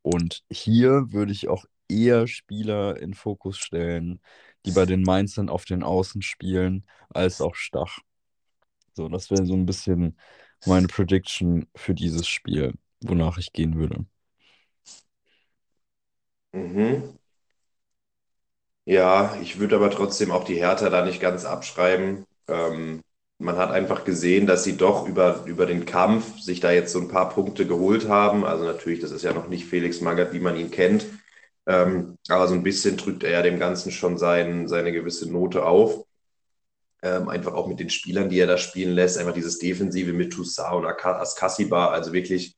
Und 0.03 0.45
hier 0.51 1.13
würde 1.13 1.33
ich 1.33 1.49
auch 1.49 1.65
eher 1.89 2.27
Spieler 2.27 2.97
in 3.01 3.15
Fokus 3.15 3.59
stellen, 3.59 4.21
die 4.67 4.73
bei 4.73 4.87
den 4.87 5.03
Mainzern 5.03 5.49
auf 5.49 5.65
den 5.65 5.83
Außen 5.83 6.23
spielen, 6.23 6.87
als 7.11 7.41
auch 7.41 7.55
Stach. 7.55 7.99
So, 8.95 9.09
das 9.09 9.31
wäre 9.31 9.47
so 9.47 9.55
ein 9.55 9.67
bisschen 9.67 10.19
meine 10.65 10.89
Prediction 10.89 11.67
für 11.75 11.95
dieses 11.95 12.29
Spiel, 12.29 12.75
wonach 13.03 13.39
ich 13.39 13.53
gehen 13.53 13.77
würde. 13.79 14.07
Mhm. 16.53 17.19
Ja, 18.85 19.37
ich 19.43 19.59
würde 19.59 19.77
aber 19.77 19.91
trotzdem 19.91 20.31
auch 20.31 20.45
die 20.45 20.55
Hertha 20.57 20.89
da 20.89 21.05
nicht 21.05 21.21
ganz 21.21 21.45
abschreiben. 21.45 22.25
Ähm, 22.49 23.03
man 23.39 23.57
hat 23.57 23.71
einfach 23.71 24.05
gesehen, 24.05 24.47
dass 24.47 24.65
sie 24.65 24.77
doch 24.77 25.07
über, 25.07 25.45
über 25.45 25.67
den 25.67 25.85
Kampf 25.85 26.41
sich 26.41 26.61
da 26.61 26.71
jetzt 26.73 26.93
so 26.93 26.99
ein 27.01 27.09
paar 27.09 27.29
Punkte 27.29 27.67
geholt 27.67 28.09
haben. 28.09 28.45
Also 28.45 28.65
natürlich, 28.65 29.01
das 29.01 29.11
ist 29.11 29.23
ja 29.23 29.33
noch 29.35 29.49
nicht 29.49 29.67
Felix 29.67 30.01
Magath, 30.01 30.33
wie 30.33 30.41
man 30.41 30.57
ihn 30.57 30.71
kennt. 30.71 31.05
Ähm, 31.69 32.19
aber 32.29 32.49
so 32.49 32.55
ein 32.55 32.63
bisschen 32.65 32.97
drückt 32.97 33.23
er 33.23 33.31
ja 33.31 33.43
dem 33.43 33.59
Ganzen 33.61 33.93
schon 33.93 34.19
sein, 34.19 34.67
seine 34.69 34.91
gewisse 34.91 35.31
Note 35.31 35.65
auf. 35.65 36.05
Ähm, 37.03 37.29
einfach 37.29 37.55
auch 37.55 37.69
mit 37.69 37.79
den 37.79 37.91
Spielern, 37.91 38.29
die 38.29 38.41
er 38.41 38.49
da 38.49 38.59
spielen 38.59 38.95
lässt. 38.95 39.19
Einfach 39.19 39.35
dieses 39.35 39.59
Defensive 39.59 40.13
mit 40.13 40.33
Toussaint 40.33 40.75
und 40.75 40.87
Askasiba. 40.87 41.91
Also 41.91 42.13
wirklich 42.13 42.57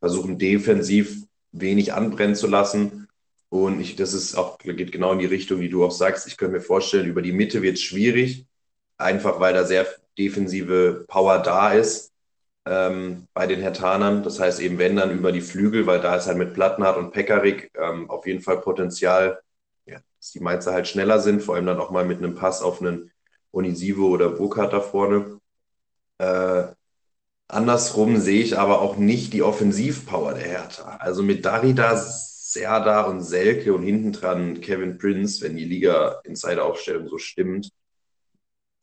versuchen 0.00 0.38
defensiv 0.38 1.24
wenig 1.52 1.92
anbrennen 1.92 2.34
zu 2.34 2.48
lassen 2.48 3.08
und 3.50 3.80
ich, 3.80 3.96
das 3.96 4.12
ist 4.14 4.36
auch, 4.36 4.58
geht 4.58 4.92
genau 4.92 5.12
in 5.12 5.18
die 5.18 5.26
Richtung, 5.26 5.60
die 5.60 5.68
du 5.68 5.84
auch 5.84 5.90
sagst. 5.90 6.26
Ich 6.28 6.36
könnte 6.36 6.54
mir 6.54 6.60
vorstellen, 6.60 7.06
über 7.06 7.20
die 7.20 7.32
Mitte 7.32 7.62
wird 7.62 7.74
es 7.74 7.82
schwierig, 7.82 8.46
einfach 8.96 9.40
weil 9.40 9.54
da 9.54 9.64
sehr 9.64 9.86
defensive 10.16 11.04
Power 11.08 11.38
da 11.40 11.72
ist 11.72 12.09
ähm, 12.66 13.28
bei 13.34 13.46
den 13.46 13.60
Hertanern. 13.60 14.22
Das 14.22 14.40
heißt 14.40 14.60
eben, 14.60 14.78
wenn 14.78 14.96
dann 14.96 15.10
über 15.10 15.32
die 15.32 15.40
Flügel, 15.40 15.86
weil 15.86 16.00
da 16.00 16.16
ist 16.16 16.26
halt 16.26 16.38
mit 16.38 16.54
Plattenhardt 16.54 16.98
und 16.98 17.12
Pekarik 17.12 17.70
ähm, 17.76 18.10
auf 18.10 18.26
jeden 18.26 18.42
Fall 18.42 18.60
Potenzial, 18.60 19.40
ja, 19.86 19.98
dass 20.18 20.30
die 20.32 20.40
Mainzer 20.40 20.72
halt 20.72 20.88
schneller 20.88 21.20
sind, 21.20 21.42
vor 21.42 21.54
allem 21.56 21.66
dann 21.66 21.80
auch 21.80 21.90
mal 21.90 22.04
mit 22.04 22.18
einem 22.18 22.34
Pass 22.34 22.62
auf 22.62 22.80
einen 22.80 23.10
Onisivo 23.52 24.08
oder 24.08 24.30
Burkhardt 24.30 24.72
da 24.72 24.80
vorne. 24.80 25.40
Äh, 26.18 26.64
andersrum 27.48 28.18
sehe 28.18 28.42
ich 28.42 28.58
aber 28.58 28.80
auch 28.80 28.96
nicht 28.96 29.32
die 29.32 29.42
Offensivpower 29.42 30.34
der 30.34 30.44
Hertha. 30.48 30.96
Also 31.00 31.22
mit 31.22 31.44
Darida 31.44 31.96
Serda 31.96 33.02
und 33.02 33.22
Selke 33.22 33.72
und 33.74 33.82
hinten 33.84 34.12
dran 34.12 34.60
Kevin 34.60 34.98
Prince, 34.98 35.42
wenn 35.44 35.56
die 35.56 35.64
Liga-Insider-Aufstellung 35.64 37.08
so 37.08 37.16
stimmt, 37.18 37.70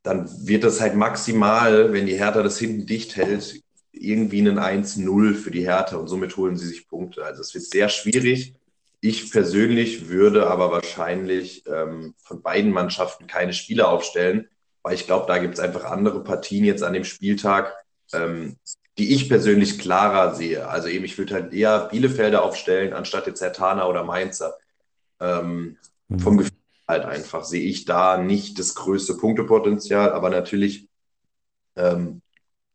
dann 0.03 0.29
wird 0.47 0.63
das 0.63 0.79
halt 0.79 0.95
maximal, 0.95 1.91
wenn 1.91 2.05
die 2.05 2.17
Hertha 2.17 2.41
das 2.43 2.57
hinten 2.57 2.85
dicht 2.85 3.17
hält, 3.17 3.61
irgendwie 3.91 4.39
einen 4.39 4.59
1-0 4.59 5.35
für 5.35 5.51
die 5.51 5.65
Hertha 5.65 5.97
und 5.97 6.07
somit 6.07 6.35
holen 6.37 6.57
sie 6.57 6.67
sich 6.67 6.87
Punkte. 6.87 7.23
Also 7.23 7.41
es 7.41 7.53
wird 7.53 7.65
sehr 7.65 7.89
schwierig. 7.89 8.53
Ich 8.99 9.31
persönlich 9.31 10.09
würde 10.09 10.47
aber 10.47 10.71
wahrscheinlich 10.71 11.63
ähm, 11.67 12.15
von 12.17 12.41
beiden 12.41 12.71
Mannschaften 12.71 13.27
keine 13.27 13.53
Spieler 13.53 13.89
aufstellen, 13.89 14.47
weil 14.81 14.95
ich 14.95 15.05
glaube, 15.05 15.27
da 15.27 15.37
gibt 15.37 15.55
es 15.55 15.59
einfach 15.59 15.85
andere 15.85 16.23
Partien 16.23 16.65
jetzt 16.65 16.83
an 16.83 16.93
dem 16.93 17.03
Spieltag, 17.03 17.73
ähm, 18.13 18.57
die 18.97 19.13
ich 19.13 19.29
persönlich 19.29 19.77
klarer 19.79 20.33
sehe. 20.35 20.67
Also 20.67 20.87
eben, 20.87 21.05
ich 21.05 21.17
würde 21.17 21.35
halt 21.35 21.53
eher 21.53 21.87
Bielefelder 21.89 22.43
aufstellen, 22.43 22.93
anstatt 22.93 23.27
jetzt 23.27 23.41
Hertana 23.41 23.87
oder 23.87 24.03
Mainzer. 24.03 24.55
Ähm, 25.19 25.77
mhm. 26.07 26.19
Vom 26.19 26.37
Gefühl 26.37 26.57
halt 26.87 27.05
einfach 27.05 27.43
sehe 27.43 27.63
ich 27.63 27.85
da 27.85 28.17
nicht 28.17 28.59
das 28.59 28.75
größte 28.75 29.15
Punktepotenzial, 29.15 30.13
aber 30.13 30.29
natürlich 30.29 30.87
ähm, 31.75 32.21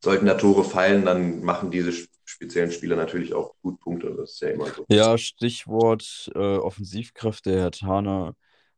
sollten 0.03 0.27
da 0.27 0.35
Tore 0.35 0.65
fallen, 0.65 1.05
dann 1.05 1.43
machen 1.43 1.71
diese 1.71 1.93
speziellen 2.25 2.73
Spieler 2.73 2.97
natürlich 2.97 3.35
auch 3.35 3.55
gut 3.63 3.81
Punkte. 3.81 4.15
Das 4.17 4.33
ist 4.33 4.43
ja 4.43 4.49
immer 4.49 4.67
so. 4.67 4.85
Ja, 4.89 5.17
Stichwort 5.17 6.31
äh, 6.35 6.57
Offensivkraft 6.57 7.47
der 7.47 7.61
Hertana. 7.61 8.35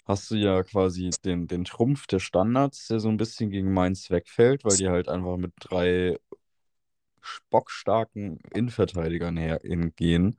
Hast 0.06 0.30
du 0.30 0.34
ja 0.34 0.62
quasi 0.62 1.10
den, 1.24 1.46
den 1.46 1.64
Trumpf 1.64 2.06
der 2.06 2.18
Standards, 2.18 2.88
der 2.88 3.00
so 3.00 3.08
ein 3.08 3.16
bisschen 3.16 3.48
gegen 3.48 3.72
Mainz 3.72 4.10
wegfällt, 4.10 4.64
weil 4.64 4.76
die 4.76 4.88
halt 4.88 5.08
einfach 5.08 5.38
mit 5.38 5.52
drei 5.58 6.18
spockstarken 7.22 8.38
Innenverteidigern 8.52 9.38
hergehen, 9.38 10.36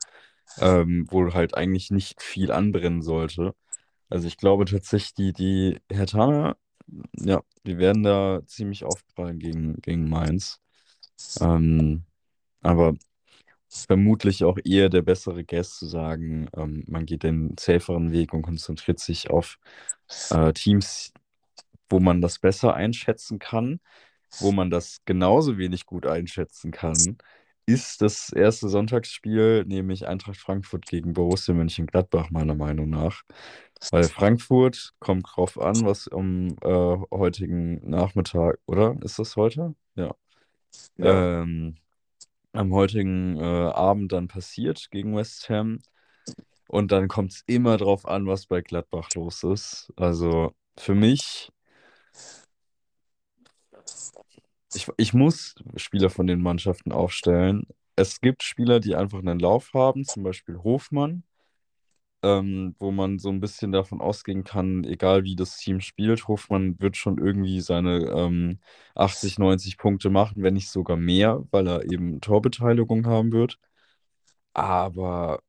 ähm, 0.60 1.08
wo 1.10 1.34
halt 1.34 1.56
eigentlich 1.56 1.90
nicht 1.90 2.22
viel 2.22 2.52
anbrennen 2.52 3.02
sollte. 3.02 3.56
Also 4.08 4.28
ich 4.28 4.38
glaube 4.38 4.66
tatsächlich, 4.66 5.16
die, 5.16 5.34
die 5.34 5.80
Hertaner, 5.92 6.58
ja, 7.14 7.42
die 7.66 7.80
werden 7.80 8.04
da 8.04 8.42
ziemlich 8.46 8.84
aufprallen 8.84 9.40
gegen, 9.40 9.82
gegen 9.82 10.08
Mainz. 10.08 10.62
Ähm, 11.42 12.04
aber 12.62 12.96
vermutlich 13.70 14.44
auch 14.44 14.58
eher 14.64 14.90
der 14.90 15.02
bessere 15.02 15.44
Guest 15.44 15.78
zu 15.80 15.88
sagen, 15.88 16.50
ähm, 16.56 16.84
man 16.88 17.06
geht 17.06 17.24
den 17.24 17.56
saferen 17.60 18.12
Weg 18.12 18.34
und 18.34 18.44
konzentriert 18.44 19.00
sich 19.00 19.30
auf 19.30 19.58
äh, 20.30 20.54
Teams, 20.54 21.14
wo 21.90 22.00
man 22.00 22.22
das 22.22 22.40
besser 22.40 22.74
einschätzen 22.74 23.40
kann 23.40 23.80
wo 24.40 24.52
man 24.52 24.70
das 24.70 25.00
genauso 25.06 25.58
wenig 25.58 25.86
gut 25.86 26.06
einschätzen 26.06 26.72
kann, 26.72 27.18
ist 27.66 28.02
das 28.02 28.32
erste 28.32 28.70
Sonntagsspiel, 28.70 29.66
nämlich 29.66 30.08
Eintracht 30.08 30.38
Frankfurt 30.38 30.86
gegen 30.86 31.14
Borussia 31.14 31.54
Mönchengladbach, 31.54 32.30
meiner 32.30 32.56
Meinung 32.56 32.90
nach. 32.90 33.24
Weil 33.92 34.04
Frankfurt 34.04 34.94
kommt 35.00 35.28
drauf 35.36 35.60
an, 35.60 35.84
was 35.84 36.08
am 36.08 36.56
äh, 36.62 36.98
heutigen 37.12 37.90
Nachmittag, 37.90 38.60
oder? 38.68 38.96
Ist 39.02 39.20
das 39.20 39.36
heute? 39.36 39.74
Ja. 40.98 41.42
Ähm, 41.42 41.78
am 42.54 42.74
heutigen 42.74 43.38
äh, 43.38 43.44
Abend 43.44 44.12
dann 44.12 44.28
passiert 44.28 44.90
gegen 44.92 45.16
West 45.16 45.50
Ham. 45.50 45.80
Und 46.68 46.92
dann 46.92 47.08
kommt 47.08 47.34
es 47.34 47.44
immer 47.46 47.78
drauf 47.78 48.08
an, 48.08 48.28
was 48.28 48.48
bei 48.48 48.62
Gladbach 48.62 49.10
los 49.14 49.44
ist. 49.44 49.92
Also 49.98 50.54
für 50.78 50.96
mich 50.96 51.52
Ich, 54.74 54.92
ich 54.98 55.14
muss 55.14 55.56
Spieler 55.78 56.10
von 56.10 56.28
den 56.28 56.42
Mannschaften 56.42 56.92
aufstellen. 56.92 57.66
Es 57.96 58.20
gibt 58.20 58.44
Spieler, 58.44 58.82
die 58.82 58.96
einfach 58.96 59.20
einen 59.20 59.40
Lauf 59.40 59.72
haben, 59.74 60.04
zum 60.04 60.24
Beispiel 60.24 60.58
Hofmann, 60.58 61.24
ähm, 62.26 62.76
wo 62.80 62.92
man 62.92 63.20
so 63.20 63.30
ein 63.30 63.40
bisschen 63.40 63.72
davon 63.72 64.02
ausgehen 64.02 64.44
kann, 64.44 64.84
egal 64.86 65.24
wie 65.24 65.36
das 65.36 65.58
Team 65.58 65.82
spielt, 65.82 66.28
Hofmann 66.28 66.80
wird 66.82 66.98
schon 66.98 67.20
irgendwie 67.20 67.62
seine 67.62 68.00
ähm, 68.16 68.60
80, 68.96 69.40
90 69.40 69.78
Punkte 69.78 70.10
machen, 70.10 70.44
wenn 70.44 70.56
nicht 70.56 70.70
sogar 70.70 70.98
mehr, 70.98 71.44
weil 71.52 71.68
er 71.68 71.84
eben 71.92 72.22
Torbeteiligung 72.22 73.06
haben 73.08 73.32
wird. 73.32 73.60
Aber 74.54 75.42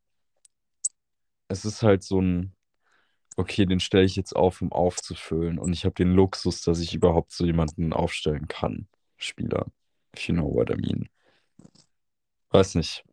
es 1.48 1.64
ist 1.64 1.82
halt 1.82 2.02
so 2.02 2.20
ein, 2.20 2.54
okay, 3.36 3.66
den 3.66 3.80
stelle 3.80 4.04
ich 4.06 4.16
jetzt 4.16 4.36
auf, 4.36 4.62
um 4.62 4.72
aufzufüllen. 4.72 5.58
Und 5.60 5.74
ich 5.74 5.86
habe 5.86 5.94
den 5.96 6.12
Luxus, 6.12 6.62
dass 6.62 6.80
ich 6.80 6.94
überhaupt 6.94 7.32
so 7.32 7.46
jemanden 7.46 7.94
aufstellen 7.94 8.48
kann. 8.48 8.88
Spieler. 9.18 9.66
If 10.16 10.28
you 10.28 10.34
know 10.34 10.52
what 10.54 10.70
I 10.70 10.76
mean. 10.76 11.08
Weiß 12.50 12.74
nicht. 12.74 13.05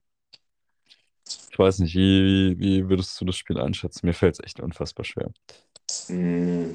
Ich 1.54 1.60
weiß 1.60 1.80
nicht, 1.80 1.96
wie, 1.96 2.60
wie 2.60 2.90
würdest 2.90 3.22
du 3.22 3.26
das 3.26 3.38
Spiel 3.38 3.60
einschätzen? 3.62 4.08
Mir 4.08 4.14
fällt 4.14 4.36
es 4.40 4.46
echt 4.46 4.62
unfassbar 4.62 5.06
schwer. 5.06 5.32
Mm, 6.10 6.74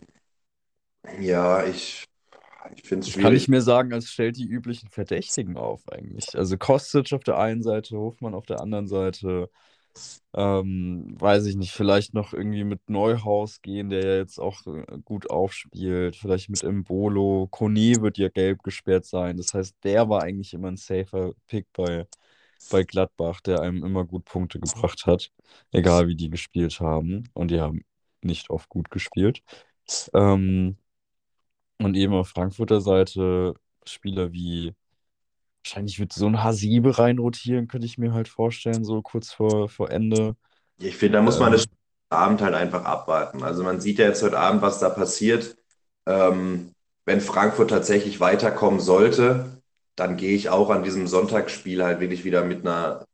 ja, 1.20 1.64
ich, 1.66 2.04
ich 2.74 2.82
finde 2.84 3.04
es 3.06 3.10
Das 3.10 3.16
kann 3.16 3.34
ich 3.36 3.46
schwierig. 3.46 3.48
mir 3.48 3.62
sagen, 3.62 3.92
als 3.92 4.10
stellt 4.10 4.36
die 4.36 4.44
üblichen 4.46 4.88
Verdächtigen 4.88 5.56
auf 5.56 5.88
eigentlich. 5.88 6.36
Also 6.36 6.58
Kostic 6.58 7.12
auf 7.12 7.22
der 7.24 7.38
einen 7.38 7.62
Seite, 7.62 7.96
Hofmann 7.96 8.34
auf 8.34 8.46
der 8.46 8.60
anderen 8.60 8.88
Seite. 8.88 9.50
Ähm, 10.34 11.16
weiß 11.20 11.46
ich 11.46 11.56
nicht, 11.56 11.72
vielleicht 11.72 12.14
noch 12.14 12.32
irgendwie 12.34 12.64
mit 12.64 12.90
Neuhaus 12.90 13.62
gehen, 13.62 13.90
der 13.90 14.04
ja 14.06 14.16
jetzt 14.18 14.38
auch 14.40 14.66
äh, 14.66 14.84
gut 15.04 15.30
aufspielt. 15.30 16.16
Vielleicht 16.16 16.50
mit 16.50 16.62
Embolo. 16.64 17.48
Kone 17.50 18.02
wird 18.02 18.18
ja 18.18 18.28
gelb 18.30 18.62
gesperrt 18.64 19.06
sein. 19.06 19.36
Das 19.38 19.54
heißt, 19.54 19.76
der 19.84 20.08
war 20.10 20.22
eigentlich 20.24 20.54
immer 20.54 20.68
ein 20.68 20.76
safer 20.78 21.32
Pick 21.48 21.66
bei, 21.74 22.06
bei 22.70 22.84
Gladbach, 22.84 23.40
der 23.40 23.60
einem 23.60 23.84
immer 23.84 24.04
gut 24.04 24.24
Punkte 24.24 24.60
gebracht 24.60 25.06
hat. 25.06 25.30
Egal 25.72 26.08
wie 26.08 26.16
die 26.16 26.30
gespielt 26.30 26.80
haben. 26.80 27.28
Und 27.34 27.50
die 27.50 27.60
haben 27.60 27.84
nicht 28.22 28.50
oft 28.50 28.68
gut 28.68 28.90
gespielt. 28.90 29.42
Ähm, 30.14 30.78
und 31.78 31.94
eben 31.96 32.14
auf 32.14 32.28
Frankfurter 32.28 32.80
Seite 32.80 33.54
Spieler 33.86 34.32
wie, 34.32 34.74
wahrscheinlich 35.64 36.00
wird 36.00 36.12
so 36.12 36.26
ein 36.26 36.42
Hasebe 36.44 36.98
reinrotieren, 36.98 37.68
könnte 37.68 37.86
ich 37.86 37.98
mir 37.98 38.12
halt 38.14 38.28
vorstellen, 38.28 38.84
so 38.84 39.02
kurz 39.02 39.32
vor, 39.32 39.68
vor 39.68 39.90
Ende. 39.90 40.36
Ich 40.78 40.96
finde, 40.96 41.18
da 41.18 41.22
muss 41.22 41.38
man 41.38 41.52
das 41.52 41.64
Ähm, 41.64 41.70
Abend 42.10 42.40
halt 42.42 42.54
einfach 42.54 42.84
abwarten. 42.84 43.42
Also 43.42 43.62
man 43.62 43.80
sieht 43.80 43.98
ja 43.98 44.06
jetzt 44.06 44.22
heute 44.22 44.38
Abend, 44.38 44.62
was 44.62 44.78
da 44.78 44.90
passiert. 44.90 45.56
Ähm, 46.06 46.72
wenn 47.04 47.20
Frankfurt 47.20 47.70
tatsächlich 47.70 48.20
weiterkommen 48.20 48.80
sollte, 48.80 49.57
dann 49.98 50.16
gehe 50.16 50.34
ich 50.36 50.48
auch 50.48 50.70
an 50.70 50.84
diesem 50.84 51.08
Sonntagsspiel 51.08 51.82
halt 51.82 51.98
wirklich 51.98 52.24
wieder 52.24 52.44
mit 52.44 52.60
einer, 52.64 53.04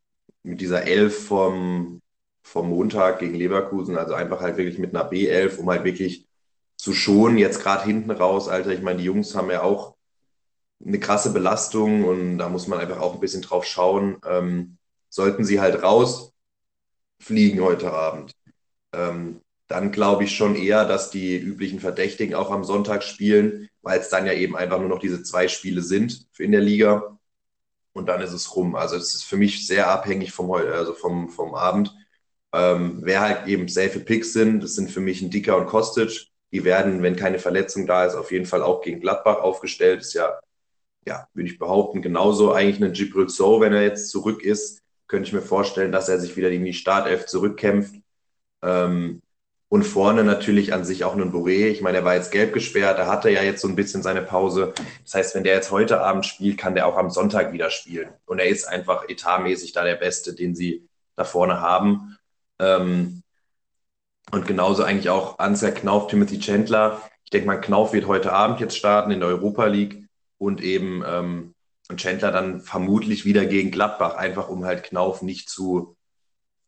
mit 0.43 0.61
dieser 0.61 0.83
Elf 0.83 1.27
vom, 1.27 2.03
vom 2.43 2.69
Montag 2.69 3.21
gegen 3.21 3.35
Leverkusen, 3.35 3.97
also 3.97 4.13
einfach 4.13 4.41
halt 4.41 4.59
wirklich 4.59 4.79
mit 4.79 4.95
einer 4.95 5.11
B11, 5.11 5.57
um 5.59 5.71
halt 5.71 5.85
wirklich 5.85 6.29
zu 6.77 6.93
schonen, 6.93 7.39
jetzt 7.39 7.63
gerade 7.63 7.85
hinten 7.85 8.11
raus, 8.11 8.49
Alter. 8.49 8.71
Ich 8.73 8.83
meine, 8.83 8.99
die 8.99 9.07
Jungs 9.07 9.35
haben 9.35 9.51
ja 9.51 9.63
auch 9.63 9.97
eine 10.85 11.01
krasse 11.01 11.33
Belastung 11.33 12.05
und 12.05 12.37
da 12.37 12.51
muss 12.51 12.67
man 12.69 12.81
einfach 12.81 13.01
auch 13.01 13.15
ein 13.15 13.21
bisschen 13.21 13.41
drauf 13.41 13.65
schauen. 13.65 14.19
Ähm, 14.27 14.77
sollten 15.09 15.45
sie 15.47 15.61
halt 15.61 15.83
rausfliegen 15.83 16.35
heute 17.63 17.93
Abend, 17.93 18.35
ähm, 18.93 19.41
dann 19.69 19.91
glaube 19.91 20.25
ich 20.25 20.37
schon 20.37 20.55
eher, 20.55 20.85
dass 20.85 21.11
die 21.11 21.39
üblichen 21.39 21.81
Verdächtigen 21.81 22.35
auch 22.35 22.51
am 22.51 22.65
Sonntag 22.65 23.03
spielen, 23.03 23.71
weil 23.85 24.01
es 24.01 24.09
dann 24.09 24.27
ja 24.27 24.33
eben 24.33 24.57
einfach 24.57 24.81
nur 24.81 24.89
noch 24.89 24.99
diese 24.99 25.23
zwei 25.23 25.49
Spiele 25.49 25.83
sind 25.83 26.27
in 26.39 26.53
der 26.53 26.61
Liga 26.61 27.19
und 27.93 28.07
dann 28.09 28.21
ist 28.21 28.33
es 28.33 28.55
rum. 28.57 28.75
Also 28.75 28.97
es 28.97 29.15
ist 29.15 29.25
für 29.25 29.37
mich 29.37 29.67
sehr 29.67 29.89
abhängig 29.89 30.33
vom, 30.33 30.51
also 30.53 30.95
vom, 30.95 31.29
vom 31.29 31.55
Abend. 31.55 31.95
Ähm, 32.53 33.01
wer 33.03 33.21
halt 33.21 33.47
eben 33.49 33.69
safe 33.69 34.01
Picks 34.01 34.33
sind, 34.33 34.63
das 34.63 34.75
sind 34.75 34.91
für 34.91 35.01
mich 35.01 35.23
ein 35.23 35.31
Dicker 35.31 35.57
und 35.57 35.67
Kostic. 35.67 36.29
Die 36.53 36.65
werden, 36.65 37.03
wenn 37.03 37.17
keine 37.17 37.39
Verletzung 37.39 37.87
da 37.87 38.05
ist, 38.05 38.15
auf 38.15 38.33
jeden 38.33 38.47
Fall 38.47 38.63
auch 38.63 38.81
gegen 38.81 39.01
Gladbach 39.01 39.39
aufgestellt. 39.39 40.01
Ist 40.01 40.15
ja, 40.15 40.39
ja, 41.07 41.29
würde 41.35 41.51
ich 41.51 41.59
behaupten, 41.59 42.03
genauso 42.03 42.53
eigentlich 42.53 42.83
ein 42.83 42.93
Gibril 42.93 43.29
So, 43.29 43.61
wenn 43.61 43.73
er 43.73 43.83
jetzt 43.83 44.11
zurück 44.11 44.43
ist, 44.43 44.83
könnte 45.07 45.29
ich 45.29 45.33
mir 45.35 45.43
vorstellen, 45.43 45.93
dass 45.93 46.09
er 46.09 46.19
sich 46.21 46.37
wieder 46.37 46.51
in 46.51 46.65
die 46.65 46.73
Startelf 46.73 47.27
zurückkämpft. 47.27 47.97
Ähm, 48.63 49.23
und 49.75 49.83
vorne 49.83 50.23
natürlich 50.23 50.73
an 50.73 50.85
sich 50.85 51.03
auch 51.03 51.15
einen 51.15 51.33
Boré. 51.33 51.67
Ich 51.67 51.81
meine, 51.81 51.99
er 51.99 52.05
war 52.05 52.15
jetzt 52.15 52.31
gelb 52.31 52.53
gesperrt, 52.55 52.97
da 52.97 53.09
hat 53.09 53.25
er 53.25 53.33
ja 53.33 53.43
jetzt 53.43 53.61
so 53.61 53.67
ein 53.67 53.75
bisschen 53.75 54.05
seine 54.05 54.23
Pause. 54.23 54.73
Das 55.03 55.15
heißt, 55.15 55.35
wenn 55.35 55.43
der 55.43 55.55
jetzt 55.55 55.73
heute 55.73 56.01
Abend 56.01 56.25
spielt, 56.25 56.59
kann 56.59 56.77
der 56.77 56.87
auch 56.87 56.97
am 56.97 57.11
Sonntag 57.11 57.53
wieder 57.53 57.71
spielen. 57.71 58.11
Und 58.25 58.39
er 58.39 58.47
ist 58.47 58.67
einfach 58.69 59.09
etatmäßig 59.09 59.73
da 59.73 59.83
der 59.83 59.97
Beste, 59.97 60.33
den 60.33 60.55
sie 60.55 60.89
da 61.17 61.25
vorne 61.25 61.61
haben. 61.61 62.17
Ähm, 62.61 63.25
und 64.31 64.47
genauso 64.47 64.85
eigentlich 64.85 65.11
auch 65.11 65.41
Ansgar 65.41 65.73
Knauf, 65.73 66.07
Timothy 66.07 66.39
Chandler. 66.39 67.03
Ich 67.25 67.31
denke 67.31 67.49
mal, 67.49 67.61
Knauf 67.61 67.93
wird 67.93 68.07
heute 68.07 68.33
Abend 68.33 68.61
jetzt 68.61 68.79
starten 68.79 69.11
in 69.11 69.19
der 69.19 69.29
Europa 69.31 69.67
League 69.67 70.07
und 70.39 70.63
eben 70.63 71.03
ähm, 71.05 71.55
Chandler 71.97 72.31
dann 72.31 72.61
vermutlich 72.61 73.25
wieder 73.25 73.45
gegen 73.45 73.73
Gladbach, 73.73 74.15
einfach 74.15 74.49
um 74.49 74.65
halt 74.67 74.85
Knauf 74.85 75.21
nicht 75.21 75.51
zu 75.51 75.97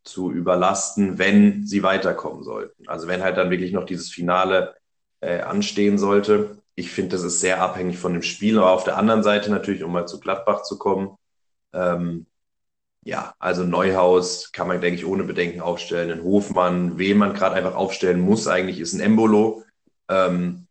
zu 0.07 0.31
überlasten, 0.31 1.19
wenn 1.19 1.67
sie 1.67 1.83
weiterkommen 1.83 2.43
sollten. 2.43 2.89
Also 2.89 3.09
wenn 3.09 3.23
halt 3.23 3.37
dann 3.37 3.51
wirklich 3.51 3.73
noch 3.73 3.85
dieses 3.85 4.11
Finale 4.11 4.75
äh, 5.21 5.41
anstehen 5.41 5.99
sollte. 5.99 6.59
Ich 6.75 6.91
finde, 6.91 7.17
das 7.17 7.23
ist 7.23 7.41
sehr 7.41 7.61
abhängig 7.61 7.99
von 7.99 8.13
dem 8.13 8.23
Spiel. 8.23 8.59
Aber 8.59 8.71
auf 8.73 8.85
der 8.85 8.97
anderen 8.97 9.23
Seite 9.23 9.51
natürlich, 9.51 9.83
um 9.83 9.93
mal 9.93 10.07
zu 10.07 10.21
Gladbach 10.21 10.63
zu 10.63 10.79
kommen, 10.79 11.17
ähm, 11.73 12.27
ja, 13.03 13.35
also 13.39 13.63
Neuhaus 13.63 14.53
kann 14.53 14.69
man, 14.69 14.81
denke 14.81 14.99
ich, 14.99 15.07
ohne 15.07 15.25
Bedenken 15.25 15.61
aufstellen. 15.61 16.11
Ein 16.11 16.25
Hofmann, 16.25 16.99
wen 16.99 17.19
man 17.19 17.35
gerade 17.35 17.55
einfach 17.55 17.75
aufstellen 17.77 18.21
muss, 18.21 18.49
eigentlich 18.49 18.81
ist 18.81 18.95
ein 18.95 19.01
Embolo. 19.01 19.65
Ähm, 20.09 20.67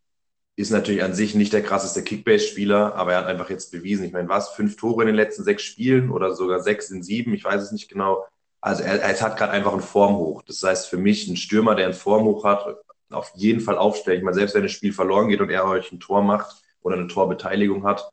ist 0.58 0.72
natürlich 0.72 1.04
an 1.04 1.14
sich 1.14 1.36
nicht 1.36 1.54
der 1.54 1.64
krasseste 1.64 2.04
Kickbase-Spieler, 2.04 2.96
aber 2.96 3.14
er 3.14 3.20
hat 3.20 3.28
einfach 3.28 3.50
jetzt 3.50 3.72
bewiesen, 3.72 4.06
ich 4.06 4.14
meine, 4.14 4.30
was, 4.30 4.50
fünf 4.50 4.78
Tore 4.78 5.04
in 5.04 5.08
den 5.08 5.16
letzten 5.16 5.44
sechs 5.44 5.64
Spielen 5.64 6.10
oder 6.10 6.34
sogar 6.34 6.62
sechs 6.62 6.90
in 6.92 7.04
sieben, 7.04 7.34
ich 7.34 7.44
weiß 7.44 7.62
es 7.62 7.72
nicht 7.72 7.90
genau. 7.90 8.26
Also 8.66 8.82
er, 8.82 9.00
er 9.00 9.22
hat 9.22 9.38
gerade 9.38 9.52
einfach 9.52 9.74
einen 9.74 9.82
Formhoch. 9.84 10.42
Das 10.42 10.64
heißt 10.64 10.88
für 10.88 10.98
mich, 10.98 11.28
ein 11.28 11.38
Stürmer, 11.38 11.76
der 11.76 11.86
einen 11.86 11.94
Formhoch 11.94 12.44
hat, 12.44 12.66
auf 13.12 13.32
jeden 13.36 13.62
Fall 13.62 13.78
aufstellen. 13.78 14.18
Ich 14.18 14.24
meine, 14.24 14.34
selbst 14.34 14.56
wenn 14.56 14.64
das 14.64 14.72
Spiel 14.72 14.92
verloren 14.92 15.28
geht 15.28 15.40
und 15.40 15.52
er 15.52 15.66
euch 15.66 15.92
ein 15.92 16.00
Tor 16.00 16.24
macht 16.24 16.64
oder 16.82 16.96
eine 16.96 17.06
Torbeteiligung 17.06 17.84
hat, 17.86 18.10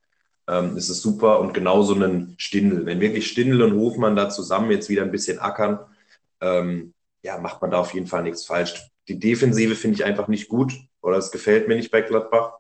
ähm, 0.46 0.76
ist 0.76 0.90
es 0.90 1.00
super. 1.00 1.40
Und 1.40 1.54
genauso 1.54 1.94
einen 1.94 2.34
Stindl. 2.36 2.84
Wenn 2.84 3.00
wirklich 3.00 3.28
Stindl 3.28 3.62
und 3.62 3.80
Hofmann 3.80 4.14
da 4.14 4.28
zusammen 4.28 4.70
jetzt 4.70 4.90
wieder 4.90 5.00
ein 5.00 5.10
bisschen 5.10 5.38
ackern, 5.38 5.78
ähm, 6.42 6.92
ja, 7.22 7.38
macht 7.38 7.62
man 7.62 7.70
da 7.70 7.78
auf 7.78 7.94
jeden 7.94 8.06
Fall 8.06 8.22
nichts 8.22 8.44
falsch. 8.44 8.74
Die 9.08 9.18
Defensive 9.18 9.74
finde 9.74 9.94
ich 9.94 10.04
einfach 10.04 10.28
nicht 10.28 10.50
gut 10.50 10.74
oder 11.00 11.16
es 11.16 11.30
gefällt 11.30 11.66
mir 11.66 11.76
nicht 11.76 11.90
bei 11.90 12.02
Gladbach. 12.02 12.58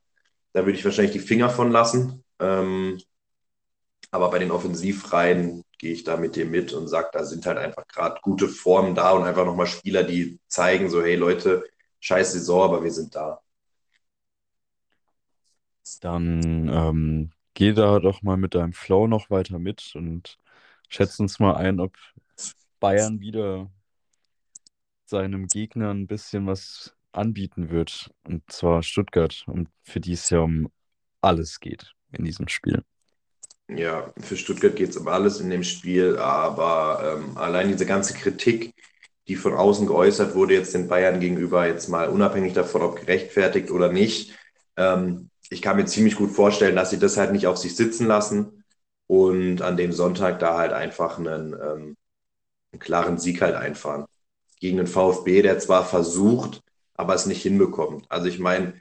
Da 0.54 0.64
würde 0.64 0.78
ich 0.78 0.84
wahrscheinlich 0.86 1.12
die 1.12 1.18
Finger 1.18 1.50
von 1.50 1.70
lassen. 1.70 2.24
Ähm, 2.38 2.98
aber 4.10 4.30
bei 4.30 4.38
den 4.38 4.50
Offensivreihen 4.50 5.61
gehe 5.82 5.92
ich 5.92 6.04
da 6.04 6.16
mit 6.16 6.36
dir 6.36 6.46
mit 6.46 6.72
und 6.72 6.86
sage, 6.86 7.08
da 7.12 7.24
sind 7.24 7.44
halt 7.44 7.58
einfach 7.58 7.88
gerade 7.88 8.20
gute 8.22 8.46
Formen 8.46 8.94
da 8.94 9.10
und 9.10 9.24
einfach 9.24 9.44
nochmal 9.44 9.66
Spieler, 9.66 10.04
die 10.04 10.38
zeigen, 10.46 10.88
so, 10.88 11.02
hey 11.02 11.16
Leute, 11.16 11.64
scheiß 11.98 12.32
Saison, 12.32 12.62
aber 12.62 12.84
wir 12.84 12.92
sind 12.92 13.16
da. 13.16 13.42
dann 15.98 16.68
ähm, 16.68 17.30
geh 17.54 17.72
da 17.72 17.98
doch 17.98 18.22
mal 18.22 18.36
mit 18.36 18.54
deinem 18.54 18.72
Flow 18.72 19.08
noch 19.08 19.28
weiter 19.28 19.58
mit 19.58 19.92
und 19.96 20.38
schätze 20.88 21.20
uns 21.20 21.40
mal 21.40 21.56
ein, 21.56 21.80
ob 21.80 21.96
Bayern 22.78 23.18
wieder 23.18 23.68
seinem 25.04 25.48
Gegner 25.48 25.90
ein 25.92 26.06
bisschen 26.06 26.46
was 26.46 26.94
anbieten 27.10 27.70
wird. 27.70 28.08
Und 28.22 28.50
zwar 28.52 28.84
Stuttgart, 28.84 29.42
um, 29.48 29.66
für 29.82 29.98
die 29.98 30.12
es 30.12 30.30
ja 30.30 30.38
um 30.38 30.70
alles 31.20 31.58
geht 31.58 31.92
in 32.12 32.24
diesem 32.24 32.46
Spiel. 32.46 32.84
Ja, 33.68 34.12
für 34.20 34.36
Stuttgart 34.36 34.76
geht 34.76 34.90
es 34.90 34.96
um 34.96 35.08
alles 35.08 35.40
in 35.40 35.48
dem 35.48 35.62
Spiel, 35.64 36.18
aber 36.18 37.16
ähm, 37.18 37.36
allein 37.38 37.68
diese 37.68 37.86
ganze 37.86 38.12
Kritik, 38.14 38.74
die 39.28 39.36
von 39.36 39.54
außen 39.54 39.86
geäußert 39.86 40.34
wurde, 40.34 40.54
jetzt 40.54 40.74
den 40.74 40.88
Bayern 40.88 41.20
gegenüber, 41.20 41.66
jetzt 41.66 41.88
mal 41.88 42.08
unabhängig 42.08 42.52
davon, 42.52 42.82
ob 42.82 42.96
gerechtfertigt 43.00 43.70
oder 43.70 43.88
nicht, 43.90 44.36
ähm, 44.76 45.30
ich 45.48 45.62
kann 45.62 45.76
mir 45.76 45.86
ziemlich 45.86 46.16
gut 46.16 46.30
vorstellen, 46.32 46.76
dass 46.76 46.90
sie 46.90 46.98
das 46.98 47.16
halt 47.16 47.32
nicht 47.32 47.46
auf 47.46 47.56
sich 47.58 47.74
sitzen 47.76 48.06
lassen 48.06 48.64
und 49.06 49.62
an 49.62 49.76
dem 49.76 49.92
Sonntag 49.92 50.38
da 50.38 50.58
halt 50.58 50.72
einfach 50.72 51.18
einen, 51.18 51.52
ähm, 51.54 51.96
einen 52.72 52.80
klaren 52.80 53.18
Sieg 53.18 53.40
halt 53.42 53.54
einfahren. 53.54 54.06
Gegen 54.60 54.78
den 54.78 54.86
VfB, 54.86 55.42
der 55.42 55.58
zwar 55.58 55.84
versucht, 55.84 56.62
aber 56.94 57.14
es 57.14 57.26
nicht 57.26 57.42
hinbekommt. 57.42 58.06
Also 58.10 58.28
ich 58.28 58.38
meine, 58.38 58.74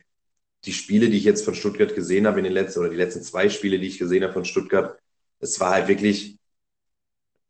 die 0.65 0.73
Spiele, 0.73 1.09
die 1.09 1.17
ich 1.17 1.23
jetzt 1.23 1.43
von 1.43 1.55
Stuttgart 1.55 1.95
gesehen 1.95 2.27
habe 2.27 2.39
in 2.39 2.43
den 2.43 2.53
letzten, 2.53 2.79
oder 2.81 2.89
die 2.89 2.95
letzten 2.95 3.23
zwei 3.23 3.49
Spiele, 3.49 3.79
die 3.79 3.87
ich 3.87 3.99
gesehen 3.99 4.23
habe 4.23 4.33
von 4.33 4.45
Stuttgart, 4.45 4.97
es 5.39 5.59
war 5.59 5.71
halt 5.71 5.87
wirklich, 5.87 6.37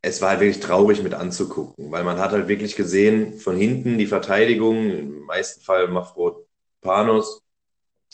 es 0.02 0.22
war 0.22 0.30
halt 0.30 0.40
wirklich 0.40 0.62
traurig 0.62 1.04
mit 1.04 1.14
anzugucken, 1.14 1.92
weil 1.92 2.04
man 2.04 2.20
hat 2.20 2.32
halt 2.32 2.48
wirklich 2.48 2.76
gesehen, 2.76 3.38
von 3.38 3.56
hinten 3.56 3.98
die 3.98 4.08
Verteidigung, 4.08 4.90
im 4.90 5.20
meisten 5.26 5.62
Fall 5.62 5.88
Mafropanos, 5.90 7.42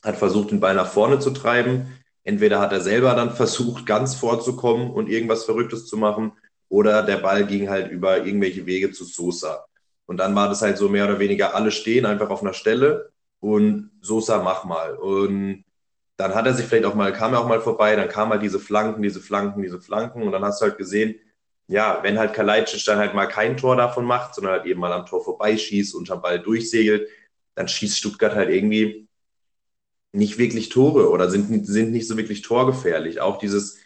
hat 0.03 0.17
versucht, 0.17 0.51
den 0.51 0.59
Ball 0.59 0.75
nach 0.75 0.91
vorne 0.91 1.19
zu 1.19 1.31
treiben. 1.31 1.93
Entweder 2.23 2.59
hat 2.59 2.71
er 2.71 2.81
selber 2.81 3.13
dann 3.15 3.35
versucht, 3.35 3.85
ganz 3.85 4.15
vorzukommen 4.15 4.91
und 4.91 5.09
irgendwas 5.09 5.45
Verrücktes 5.45 5.85
zu 5.85 5.97
machen, 5.97 6.33
oder 6.69 7.03
der 7.03 7.17
Ball 7.17 7.45
ging 7.45 7.69
halt 7.69 7.91
über 7.91 8.25
irgendwelche 8.25 8.65
Wege 8.65 8.91
zu 8.91 9.05
Sosa. 9.05 9.65
Und 10.05 10.17
dann 10.17 10.35
war 10.35 10.49
das 10.49 10.61
halt 10.61 10.77
so 10.77 10.89
mehr 10.89 11.05
oder 11.05 11.19
weniger, 11.19 11.55
alle 11.55 11.71
stehen 11.71 12.05
einfach 12.05 12.29
auf 12.29 12.41
einer 12.41 12.53
Stelle 12.53 13.11
und 13.39 13.91
Sosa 14.01 14.41
mach 14.41 14.63
mal. 14.63 14.95
Und 14.95 15.63
dann 16.17 16.33
hat 16.33 16.45
er 16.47 16.53
sich 16.53 16.65
vielleicht 16.65 16.85
auch 16.85 16.95
mal, 16.95 17.13
kam 17.13 17.33
er 17.33 17.41
auch 17.41 17.47
mal 17.47 17.61
vorbei, 17.61 17.95
dann 17.95 18.09
kamen 18.09 18.31
halt 18.31 18.41
diese 18.41 18.59
Flanken, 18.59 19.01
diese 19.01 19.21
Flanken, 19.21 19.61
diese 19.61 19.79
Flanken 19.79 20.23
und 20.23 20.31
dann 20.31 20.43
hast 20.43 20.61
du 20.61 20.65
halt 20.65 20.77
gesehen, 20.77 21.15
ja, 21.67 21.99
wenn 22.01 22.17
halt 22.17 22.33
Kalajdzic 22.33 22.85
dann 22.85 22.97
halt 22.97 23.13
mal 23.13 23.27
kein 23.27 23.57
Tor 23.57 23.75
davon 23.75 24.05
macht, 24.05 24.33
sondern 24.35 24.53
halt 24.53 24.65
eben 24.65 24.79
mal 24.79 24.93
am 24.93 25.05
Tor 25.05 25.23
vorbeischießt, 25.23 25.95
unterm 25.95 26.21
Ball 26.21 26.39
durchsegelt, 26.39 27.09
dann 27.55 27.67
schießt 27.67 27.97
Stuttgart 27.97 28.35
halt 28.35 28.49
irgendwie 28.49 29.07
nicht 30.13 30.37
wirklich 30.37 30.69
Tore 30.69 31.09
oder 31.09 31.29
sind, 31.29 31.65
sind 31.67 31.91
nicht 31.91 32.07
so 32.07 32.17
wirklich 32.17 32.41
torgefährlich. 32.41 33.19
Auch 33.19 33.37
dieses, 33.37 33.77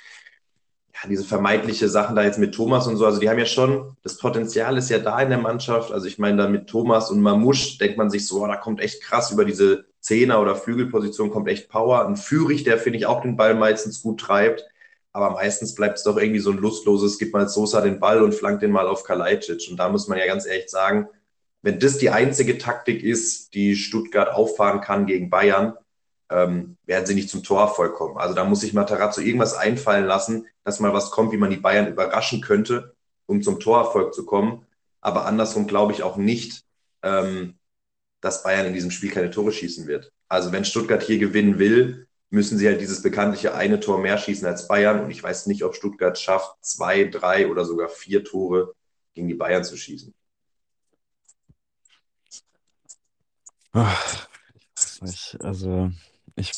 diese 1.10 1.24
vermeintliche 1.24 1.90
Sachen 1.90 2.16
da 2.16 2.24
jetzt 2.24 2.38
mit 2.38 2.54
Thomas 2.54 2.88
und 2.88 2.98
so, 2.98 3.06
also 3.06 3.20
die 3.20 3.30
haben 3.30 3.40
ja 3.40 3.46
schon, 3.46 3.96
das 4.04 4.18
Potenzial 4.18 4.78
ist 4.78 4.90
ja 4.90 5.00
da 5.00 5.20
in 5.22 5.30
der 5.30 5.40
Mannschaft. 5.40 5.92
Also 5.92 6.08
ich 6.08 6.20
meine, 6.20 6.38
da 6.38 6.48
mit 6.48 6.68
Thomas 6.68 7.10
und 7.10 7.22
Mamouche 7.22 7.78
denkt 7.80 7.98
man 7.98 8.10
sich 8.10 8.28
so, 8.28 8.44
oh, 8.44 8.48
da 8.48 8.58
kommt 8.58 8.80
echt 8.82 9.02
krass 9.02 9.32
über 9.32 9.46
diese 9.46 9.86
Zehner- 10.00 10.42
oder 10.42 10.56
Flügelposition 10.56 11.32
kommt 11.32 11.48
echt 11.48 11.70
Power. 11.70 12.06
Ein 12.08 12.18
Führig, 12.18 12.64
der 12.64 12.78
finde 12.78 13.00
ich 13.00 13.06
auch 13.06 13.22
den 13.22 13.38
Ball 13.38 13.56
meistens 13.56 14.02
gut 14.02 14.20
treibt. 14.20 14.66
Aber 15.14 15.32
meistens 15.32 15.76
bleibt 15.76 15.98
es 15.98 16.04
doch 16.04 16.18
irgendwie 16.18 16.40
so 16.40 16.52
ein 16.52 16.58
lustloses, 16.58 17.18
gibt 17.18 17.34
mal 17.34 17.48
Sosa 17.48 17.82
den 17.82 18.00
Ball 18.00 18.22
und 18.22 18.34
flankt 18.34 18.62
den 18.62 18.72
mal 18.72 18.88
auf 18.88 19.04
Kalajdzic. 19.04 19.68
Und 19.70 19.78
da 19.78 19.90
muss 19.90 20.08
man 20.08 20.18
ja 20.18 20.26
ganz 20.26 20.46
ehrlich 20.46 20.70
sagen, 20.70 21.08
wenn 21.62 21.80
das 21.80 21.98
die 21.98 22.10
einzige 22.10 22.58
Taktik 22.58 23.04
ist, 23.04 23.54
die 23.54 23.76
Stuttgart 23.76 24.34
auffahren 24.34 24.82
kann 24.82 25.06
gegen 25.06 25.30
Bayern, 25.30 25.74
ähm, 26.32 26.78
werden 26.86 27.06
sie 27.06 27.16
nicht 27.16 27.30
zum 27.30 27.44
Torerfolg 27.44 27.96
kommen. 27.96 28.18
Also 28.18 28.34
da 28.34 28.44
muss 28.46 28.62
sich 28.62 28.74
Matarazzo 28.74 29.22
irgendwas 29.22 29.54
einfallen 29.54 30.06
lassen, 30.06 30.48
dass 30.64 30.80
mal 30.80 30.94
was 30.94 31.12
kommt, 31.12 31.32
wie 31.32 31.38
man 31.38 31.50
die 31.50 31.58
Bayern 31.58 31.88
überraschen 31.88 32.42
könnte, 32.42 32.96
um 33.26 33.42
zum 33.42 33.60
Torerfolg 33.60 34.14
zu 34.14 34.26
kommen. 34.26 34.66
Aber 35.02 35.26
andersrum 35.26 35.68
glaube 35.68 35.94
ich 35.94 36.04
auch 36.04 36.18
nicht, 36.18 36.64
ähm, 37.04 37.56
dass 38.22 38.44
Bayern 38.44 38.68
in 38.68 38.74
diesem 38.74 38.92
Spiel 38.92 39.12
keine 39.12 39.32
Tore 39.32 39.52
schießen 39.52 39.88
wird. 39.88 40.12
Also 40.28 40.52
wenn 40.52 40.64
Stuttgart 40.64 41.04
hier 41.04 41.18
gewinnen 41.18 41.60
will, 41.60 42.08
müssen 42.30 42.58
sie 42.58 42.68
halt 42.68 42.80
dieses 42.80 43.02
bekanntliche 43.02 43.54
eine 43.54 43.80
Tor 43.80 43.98
mehr 43.98 44.18
schießen 44.18 44.48
als 44.48 44.68
Bayern. 44.68 45.04
Und 45.04 45.12
ich 45.12 45.22
weiß 45.22 45.48
nicht, 45.48 45.64
ob 45.64 45.76
Stuttgart 45.76 46.18
schafft, 46.18 46.64
zwei, 46.64 47.04
drei 47.06 47.50
oder 47.50 47.66
sogar 47.66 47.90
vier 47.90 48.24
Tore 48.24 48.74
gegen 49.14 49.28
die 49.28 49.34
Bayern 49.34 49.66
zu 49.66 49.76
schießen. 49.76 50.14
Ach, 53.74 54.28
ich 54.56 54.68
weiß 54.78 55.02
nicht. 55.02 55.38
Also 55.42 55.92
ich, 56.42 56.52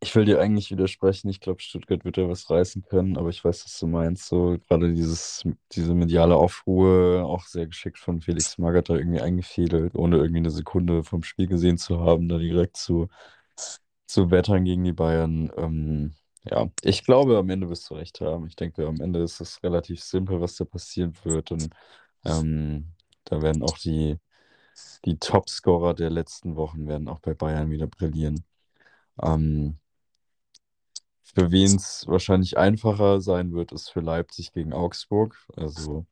ich 0.00 0.14
will 0.14 0.24
dir 0.24 0.40
eigentlich 0.40 0.70
widersprechen. 0.70 1.28
Ich 1.28 1.40
glaube, 1.40 1.60
Stuttgart 1.60 2.04
wird 2.04 2.16
ja 2.16 2.28
was 2.28 2.48
reißen 2.48 2.82
können, 2.84 3.16
aber 3.16 3.30
ich 3.30 3.44
weiß, 3.44 3.64
was 3.64 3.78
du 3.78 3.86
meinst. 3.88 4.28
So 4.28 4.58
gerade 4.68 4.94
dieses, 4.94 5.44
diese 5.72 5.94
mediale 5.94 6.36
Aufruhr, 6.36 7.24
auch 7.26 7.44
sehr 7.44 7.66
geschickt 7.66 7.98
von 7.98 8.20
Felix 8.20 8.58
Magath 8.58 8.90
irgendwie 8.90 9.20
eingefädelt, 9.20 9.94
ohne 9.96 10.18
irgendwie 10.18 10.38
eine 10.38 10.50
Sekunde 10.50 11.02
vom 11.04 11.22
Spiel 11.24 11.48
gesehen 11.48 11.78
zu 11.78 12.00
haben, 12.00 12.28
da 12.28 12.38
direkt 12.38 12.76
zu, 12.76 13.08
zu 14.06 14.30
wettern 14.30 14.64
gegen 14.64 14.84
die 14.84 14.92
Bayern. 14.92 15.50
Ähm, 15.56 16.14
ja, 16.44 16.70
ich 16.82 17.04
glaube, 17.04 17.36
am 17.38 17.50
Ende 17.50 17.68
wirst 17.68 17.90
du 17.90 17.94
recht 17.94 18.20
haben. 18.20 18.46
Ich 18.46 18.56
denke, 18.56 18.86
am 18.86 19.00
Ende 19.00 19.22
ist 19.22 19.40
es 19.40 19.62
relativ 19.62 20.02
simpel, 20.02 20.40
was 20.40 20.56
da 20.56 20.64
passieren 20.64 21.14
wird. 21.24 21.50
Und 21.50 21.68
ähm, 22.24 22.92
da 23.24 23.42
werden 23.42 23.62
auch 23.62 23.78
die, 23.78 24.18
die 25.04 25.18
Topscorer 25.18 25.94
der 25.94 26.10
letzten 26.10 26.56
Wochen 26.56 26.86
werden 26.86 27.08
auch 27.08 27.20
bei 27.20 27.34
Bayern 27.34 27.70
wieder 27.70 27.86
brillieren. 27.86 28.44
Ähm, 29.22 29.78
für 31.22 31.50
wen 31.50 31.76
es 31.76 32.06
wahrscheinlich 32.06 32.56
einfacher 32.58 33.20
sein 33.20 33.52
wird, 33.52 33.72
ist 33.72 33.90
für 33.90 34.00
Leipzig 34.00 34.52
gegen 34.52 34.72
Augsburg. 34.72 35.36
Also 35.56 36.06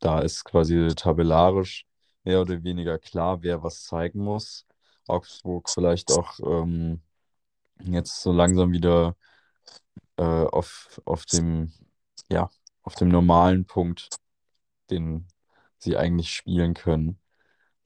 da 0.00 0.20
ist 0.20 0.44
quasi 0.44 0.88
tabellarisch 0.94 1.86
mehr 2.24 2.40
oder 2.40 2.62
weniger 2.62 2.98
klar, 2.98 3.42
wer 3.42 3.62
was 3.62 3.84
zeigen 3.84 4.20
muss. 4.20 4.66
Augsburg 5.06 5.68
vielleicht 5.68 6.12
auch 6.12 6.40
ähm, 6.40 7.02
jetzt 7.80 8.22
so 8.22 8.32
langsam 8.32 8.72
wieder 8.72 9.16
äh, 10.16 10.22
auf, 10.22 11.00
auf 11.04 11.26
dem, 11.26 11.72
ja, 12.30 12.50
auf 12.82 12.94
dem 12.94 13.08
normalen 13.08 13.66
Punkt, 13.66 14.08
den 14.90 15.26
sie 15.78 15.96
eigentlich 15.96 16.30
spielen 16.30 16.74
können, 16.74 17.18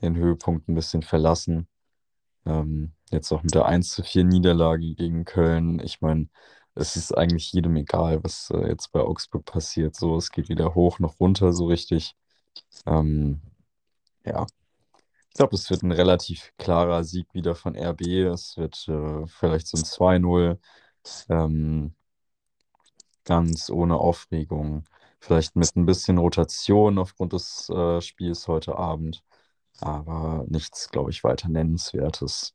den 0.03 0.17
Höhepunkt 0.17 0.69
ein 0.69 0.75
bisschen 0.75 1.03
verlassen. 1.03 1.69
Ähm, 2.47 2.93
jetzt 3.11 3.33
auch 3.33 3.43
mit 3.43 3.55
der 3.55 3.67
1 3.67 3.91
zu 3.91 4.03
4 4.03 4.25
Niederlage 4.25 4.95
gegen 4.95 5.25
Köln. 5.25 5.81
Ich 5.81 6.01
meine, 6.01 6.29
es 6.75 6.97
ist 6.97 7.13
eigentlich 7.17 7.53
jedem 7.53 7.77
egal, 7.77 8.23
was 8.25 8.51
äh, 8.51 8.69
jetzt 8.69 8.93
bei 8.93 9.01
Augsburg 9.01 9.45
passiert. 9.45 9.97
So, 9.97 10.17
es 10.17 10.31
geht 10.31 10.49
weder 10.49 10.75
hoch 10.75 10.99
noch 11.01 11.21
runter 11.21 11.53
so 11.53 11.67
richtig. 11.67 12.17
Ähm, 12.87 13.41
ja, 14.25 14.47
ich 15.31 15.35
glaube, 15.35 15.57
es 15.57 15.71
wird 15.71 15.83
ein 15.83 15.93
relativ 15.93 16.53
klarer 16.59 17.05
Sieg 17.05 17.33
wieder 17.35 17.55
von 17.55 17.77
RB. 17.77 18.03
Es 18.33 18.57
wird 18.57 18.89
äh, 18.89 19.27
vielleicht 19.27 19.69
so 19.69 19.79
ein 19.79 19.85
2-0. 19.85 20.59
Ähm, 21.29 21.95
ganz 23.25 23.71
ohne 23.71 23.97
Aufregung. 23.99 24.85
Vielleicht 25.21 25.57
mit 25.57 25.77
ein 25.77 25.87
bisschen 25.87 26.19
Rotation 26.19 26.99
aufgrund 26.99 27.33
des 27.33 27.69
äh, 27.71 28.01
Spiels 28.01 28.49
heute 28.49 28.77
Abend. 28.77 29.23
Aber 29.81 30.45
nichts, 30.49 30.91
glaube 30.91 31.11
ich, 31.11 31.25
weiter 31.25 31.49
Nennenswertes. 31.49 32.55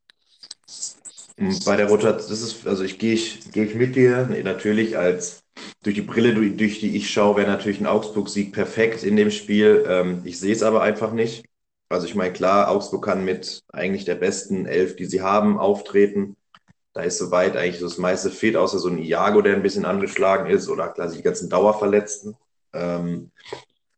Bei 1.65 1.75
der 1.75 1.87
Rotation, 1.87 2.29
das 2.29 2.41
ist, 2.41 2.67
also 2.67 2.83
ich 2.83 2.99
gehe 2.99 3.13
ich, 3.13 3.51
geh 3.51 3.63
ich 3.63 3.75
mit 3.75 3.95
dir, 3.95 4.27
natürlich 4.43 4.97
als 4.97 5.43
durch 5.81 5.95
die 5.95 6.01
Brille, 6.01 6.33
durch, 6.33 6.55
durch 6.57 6.79
die 6.79 6.95
ich 6.95 7.09
schaue, 7.09 7.37
wäre 7.37 7.47
natürlich 7.47 7.79
ein 7.79 7.87
Augsburg-Sieg 7.87 8.53
perfekt 8.53 9.03
in 9.03 9.15
dem 9.15 9.31
Spiel. 9.31 9.83
Ähm, 9.87 10.21
ich 10.25 10.39
sehe 10.39 10.53
es 10.53 10.63
aber 10.63 10.81
einfach 10.81 11.11
nicht. 11.11 11.45
Also 11.89 12.07
ich 12.07 12.15
meine, 12.15 12.33
klar, 12.33 12.69
Augsburg 12.69 13.05
kann 13.05 13.25
mit 13.25 13.63
eigentlich 13.71 14.05
der 14.05 14.15
besten 14.15 14.65
Elf, 14.65 14.95
die 14.95 15.05
sie 15.05 15.21
haben, 15.21 15.59
auftreten. 15.59 16.35
Da 16.93 17.01
ist 17.01 17.17
soweit 17.17 17.57
eigentlich 17.57 17.81
das 17.81 17.97
meiste 17.97 18.29
fehlt, 18.29 18.55
außer 18.55 18.79
so 18.79 18.87
ein 18.87 18.99
Iago, 18.99 19.41
der 19.41 19.55
ein 19.55 19.63
bisschen 19.63 19.85
angeschlagen 19.85 20.49
ist 20.49 20.69
oder 20.69 20.89
klar 20.89 21.09
die 21.09 21.21
ganzen 21.21 21.49
Dauerverletzten. 21.49 22.35
Ähm, 22.73 23.31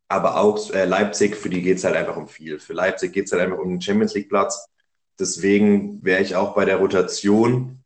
aber 0.07 0.37
auch 0.37 0.71
äh, 0.71 0.85
Leipzig, 0.85 1.35
für 1.35 1.49
die 1.49 1.61
geht 1.61 1.77
es 1.77 1.83
halt 1.83 1.95
einfach 1.95 2.17
um 2.17 2.27
viel. 2.27 2.59
Für 2.59 2.73
Leipzig 2.73 3.13
geht 3.13 3.25
es 3.25 3.31
halt 3.31 3.41
einfach 3.41 3.57
um 3.57 3.69
den 3.69 3.81
Champions 3.81 4.13
League-Platz. 4.13 4.67
Deswegen 5.19 6.03
wäre 6.03 6.21
ich 6.21 6.35
auch 6.35 6.53
bei 6.55 6.65
der 6.65 6.77
Rotation 6.77 7.83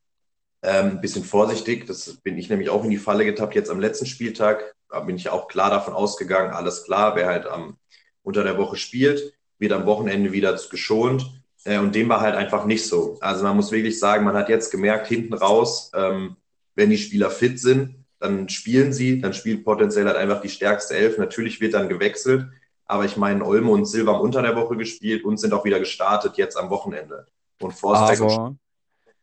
ähm, 0.61 0.85
ein 0.91 1.01
bisschen 1.01 1.23
vorsichtig. 1.23 1.85
Das 1.87 2.17
bin 2.23 2.37
ich 2.37 2.49
nämlich 2.49 2.69
auch 2.69 2.83
in 2.83 2.89
die 2.89 2.97
Falle 2.97 3.25
getappt 3.25 3.55
jetzt 3.55 3.69
am 3.69 3.79
letzten 3.79 4.05
Spieltag. 4.05 4.73
Da 4.89 4.99
bin 5.01 5.15
ich 5.15 5.29
auch 5.29 5.47
klar 5.47 5.69
davon 5.69 5.93
ausgegangen, 5.93 6.51
alles 6.51 6.83
klar, 6.83 7.15
wer 7.15 7.27
halt 7.27 7.45
am, 7.45 7.77
unter 8.23 8.43
der 8.43 8.57
Woche 8.57 8.75
spielt, 8.75 9.33
wird 9.59 9.71
am 9.71 9.85
Wochenende 9.85 10.31
wieder 10.31 10.59
geschont. 10.69 11.31
Äh, 11.63 11.79
und 11.79 11.95
dem 11.95 12.09
war 12.09 12.21
halt 12.21 12.35
einfach 12.35 12.65
nicht 12.65 12.85
so. 12.85 13.17
Also 13.21 13.43
man 13.43 13.55
muss 13.55 13.71
wirklich 13.71 13.99
sagen, 13.99 14.25
man 14.25 14.35
hat 14.35 14.49
jetzt 14.49 14.71
gemerkt, 14.71 15.07
hinten 15.07 15.35
raus, 15.35 15.91
ähm, 15.93 16.35
wenn 16.75 16.89
die 16.89 16.97
Spieler 16.97 17.29
fit 17.29 17.59
sind, 17.59 17.98
dann 18.19 18.49
spielen 18.49 18.93
sie, 18.93 19.21
dann 19.21 19.33
spielt 19.33 19.63
potenziell 19.63 20.05
halt 20.05 20.17
einfach 20.17 20.41
die 20.41 20.49
stärkste 20.49 20.95
Elf. 20.95 21.17
Natürlich 21.17 21.61
wird 21.61 21.73
dann 21.73 21.89
gewechselt, 21.89 22.47
aber 22.85 23.05
ich 23.05 23.17
meine, 23.17 23.45
Olmo 23.45 23.73
und 23.73 23.85
Silva 23.85 24.13
haben 24.13 24.21
unter 24.21 24.41
der 24.41 24.55
Woche 24.55 24.75
gespielt 24.75 25.23
und 25.23 25.37
sind 25.37 25.53
auch 25.53 25.65
wieder 25.65 25.79
gestartet 25.79 26.37
jetzt 26.37 26.57
am 26.57 26.69
Wochenende. 26.69 27.27
Und 27.61 27.73
Forsberg 27.73 28.21
aber... 28.21 28.55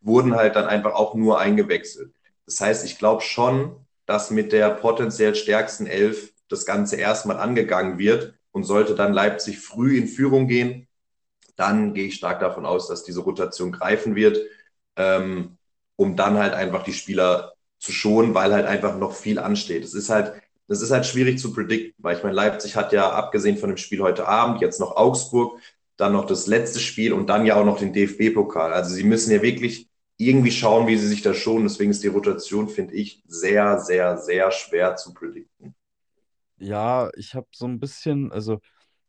wurden 0.01 0.35
halt 0.35 0.57
dann 0.57 0.67
einfach 0.67 0.95
auch 0.95 1.15
nur 1.15 1.39
eingewechselt. 1.39 2.13
Das 2.47 2.61
heißt, 2.61 2.85
ich 2.85 2.99
glaube 2.99 3.23
schon, 3.23 3.77
dass 4.07 4.31
mit 4.31 4.53
der 4.53 4.71
potenziell 4.71 5.35
stärksten 5.35 5.87
Elf 5.87 6.33
das 6.49 6.65
Ganze 6.65 6.97
erstmal 6.97 7.39
angegangen 7.39 7.99
wird 7.99 8.35
und 8.53 8.65
sollte 8.65 8.95
dann 8.95 9.13
Leipzig 9.13 9.59
früh 9.59 9.99
in 9.99 10.07
Führung 10.07 10.47
gehen, 10.47 10.87
dann 11.57 11.93
gehe 11.93 12.07
ich 12.07 12.15
stark 12.15 12.41
davon 12.41 12.65
aus, 12.65 12.87
dass 12.87 13.03
diese 13.03 13.21
Rotation 13.21 13.73
greifen 13.73 14.15
wird, 14.15 14.39
ähm, 14.97 15.59
um 15.97 16.15
dann 16.15 16.39
halt 16.39 16.55
einfach 16.55 16.85
die 16.85 16.93
Spieler 16.93 17.56
zu 17.79 17.93
schonen, 17.93 18.35
weil 18.35 18.53
halt 18.53 18.67
einfach 18.67 18.99
noch 18.99 19.13
viel 19.15 19.39
ansteht. 19.39 19.85
Es 19.85 19.95
ist 19.95 20.11
halt, 20.11 20.33
das 20.69 20.83
ist 20.83 20.91
halt 20.91 21.07
schwierig 21.07 21.39
zu 21.39 21.53
predikten, 21.53 21.95
weil 22.03 22.17
ich 22.17 22.23
meine, 22.23 22.35
Leipzig 22.35 22.77
hat 22.77 22.93
ja 22.93 23.11
abgesehen 23.11 23.59
von 23.59 23.71
dem 23.71 23.77
Spiel 23.77 24.01
heute 24.03 24.27
Abend 24.29 24.61
jetzt 24.61 24.81
noch 24.81 24.97
Augsburg, 24.97 25.61
dann 25.97 26.13
noch 26.13 26.27
das 26.27 26.47
letzte 26.47 26.81
Spiel 26.81 27.13
und 27.13 27.29
dann 27.29 27.47
ja 27.47 27.57
auch 27.57 27.65
noch 27.65 27.79
den 27.79 27.93
DFB-Pokal. 27.93 28.73
Also 28.73 28.95
sie 28.95 29.05
müssen 29.05 29.31
ja 29.33 29.43
wirklich 29.43 29.89
irgendwie 30.19 30.51
schauen, 30.51 30.87
wie 30.87 30.97
sie 30.97 31.09
sich 31.09 31.23
da 31.23 31.35
schonen. 31.35 31.65
Deswegen 31.65 31.91
ist 31.91 32.03
die 32.03 32.09
Rotation, 32.09 32.69
finde 32.69 32.95
ich, 32.95 33.23
sehr, 33.27 33.79
sehr, 33.79 34.19
sehr 34.19 34.51
schwer 34.51 34.97
zu 34.97 35.15
predikten. 35.15 35.75
Ja, 36.59 37.11
ich 37.17 37.35
habe 37.35 37.47
so 37.53 37.67
ein 37.67 37.79
bisschen, 37.81 38.33
also 38.33 38.61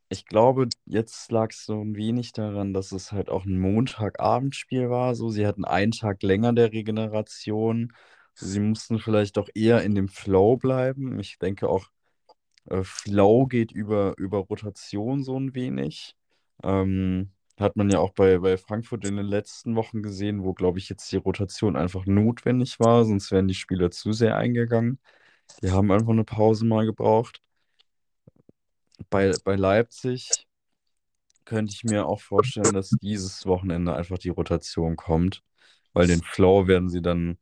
ich 0.10 0.26
glaube, 0.26 0.68
jetzt 0.86 1.32
lag 1.32 1.52
es 1.52 1.66
so 1.66 1.82
ein 1.82 1.96
wenig 1.96 2.34
daran, 2.34 2.74
dass 2.74 2.92
es 2.92 3.12
halt 3.12 3.30
auch 3.30 3.46
ein 3.46 3.60
Montagabendspiel 3.60 4.90
war. 4.90 5.16
So, 5.16 5.30
sie 5.30 5.48
hatten 5.48 5.66
einen 5.66 5.92
Tag 5.92 6.24
länger 6.24 6.54
der 6.54 6.72
Regeneration. 6.74 7.94
Sie 8.40 8.60
mussten 8.60 9.00
vielleicht 9.00 9.38
auch 9.38 9.50
eher 9.56 9.84
in 9.84 9.96
dem 9.96 10.08
Flow 10.10 10.58
bleiben. 10.58 11.20
Ich 11.20 11.40
denke 11.40 11.70
auch, 11.70 11.90
äh, 12.66 12.84
Flow 12.84 13.48
geht 13.48 13.72
über, 13.72 14.16
über 14.18 14.40
Rotation 14.40 15.24
so 15.24 15.40
ein 15.40 15.56
wenig. 15.56 16.16
Ähm, 16.64 17.32
Hat 17.60 17.76
man 17.76 17.90
ja 17.90 18.00
auch 18.00 18.14
bei, 18.14 18.40
bei 18.40 18.58
Frankfurt 18.58 19.06
in 19.06 19.18
den 19.18 19.26
letzten 19.26 19.76
Wochen 19.76 20.04
gesehen, 20.04 20.44
wo, 20.44 20.54
glaube 20.54 20.80
ich, 20.80 20.90
jetzt 20.90 21.12
die 21.12 21.18
Rotation 21.18 21.76
einfach 21.76 22.06
notwendig 22.06 22.80
war, 22.80 23.06
sonst 23.06 23.32
wären 23.32 23.48
die 23.48 23.56
Spieler 23.56 23.92
zu 23.92 24.14
sehr 24.14 24.38
eingegangen. 24.38 25.00
Die 25.64 25.72
haben 25.72 25.92
einfach 25.92 26.12
eine 26.12 26.24
Pause 26.26 26.66
mal 26.66 26.86
gebraucht. 26.86 27.42
Bei, 29.10 29.34
bei 29.44 29.56
Leipzig 29.56 30.48
könnte 31.46 31.74
ich 31.74 31.84
mir 31.84 32.06
auch 32.08 32.22
vorstellen, 32.22 32.74
dass 32.74 32.90
dieses 33.02 33.46
Wochenende 33.46 33.96
einfach 33.96 34.18
die 34.18 34.30
Rotation 34.30 34.96
kommt, 34.96 35.44
weil 35.94 36.08
den 36.08 36.22
Flow 36.22 36.68
werden 36.68 36.90
sie 36.90 37.02
dann 37.02 37.38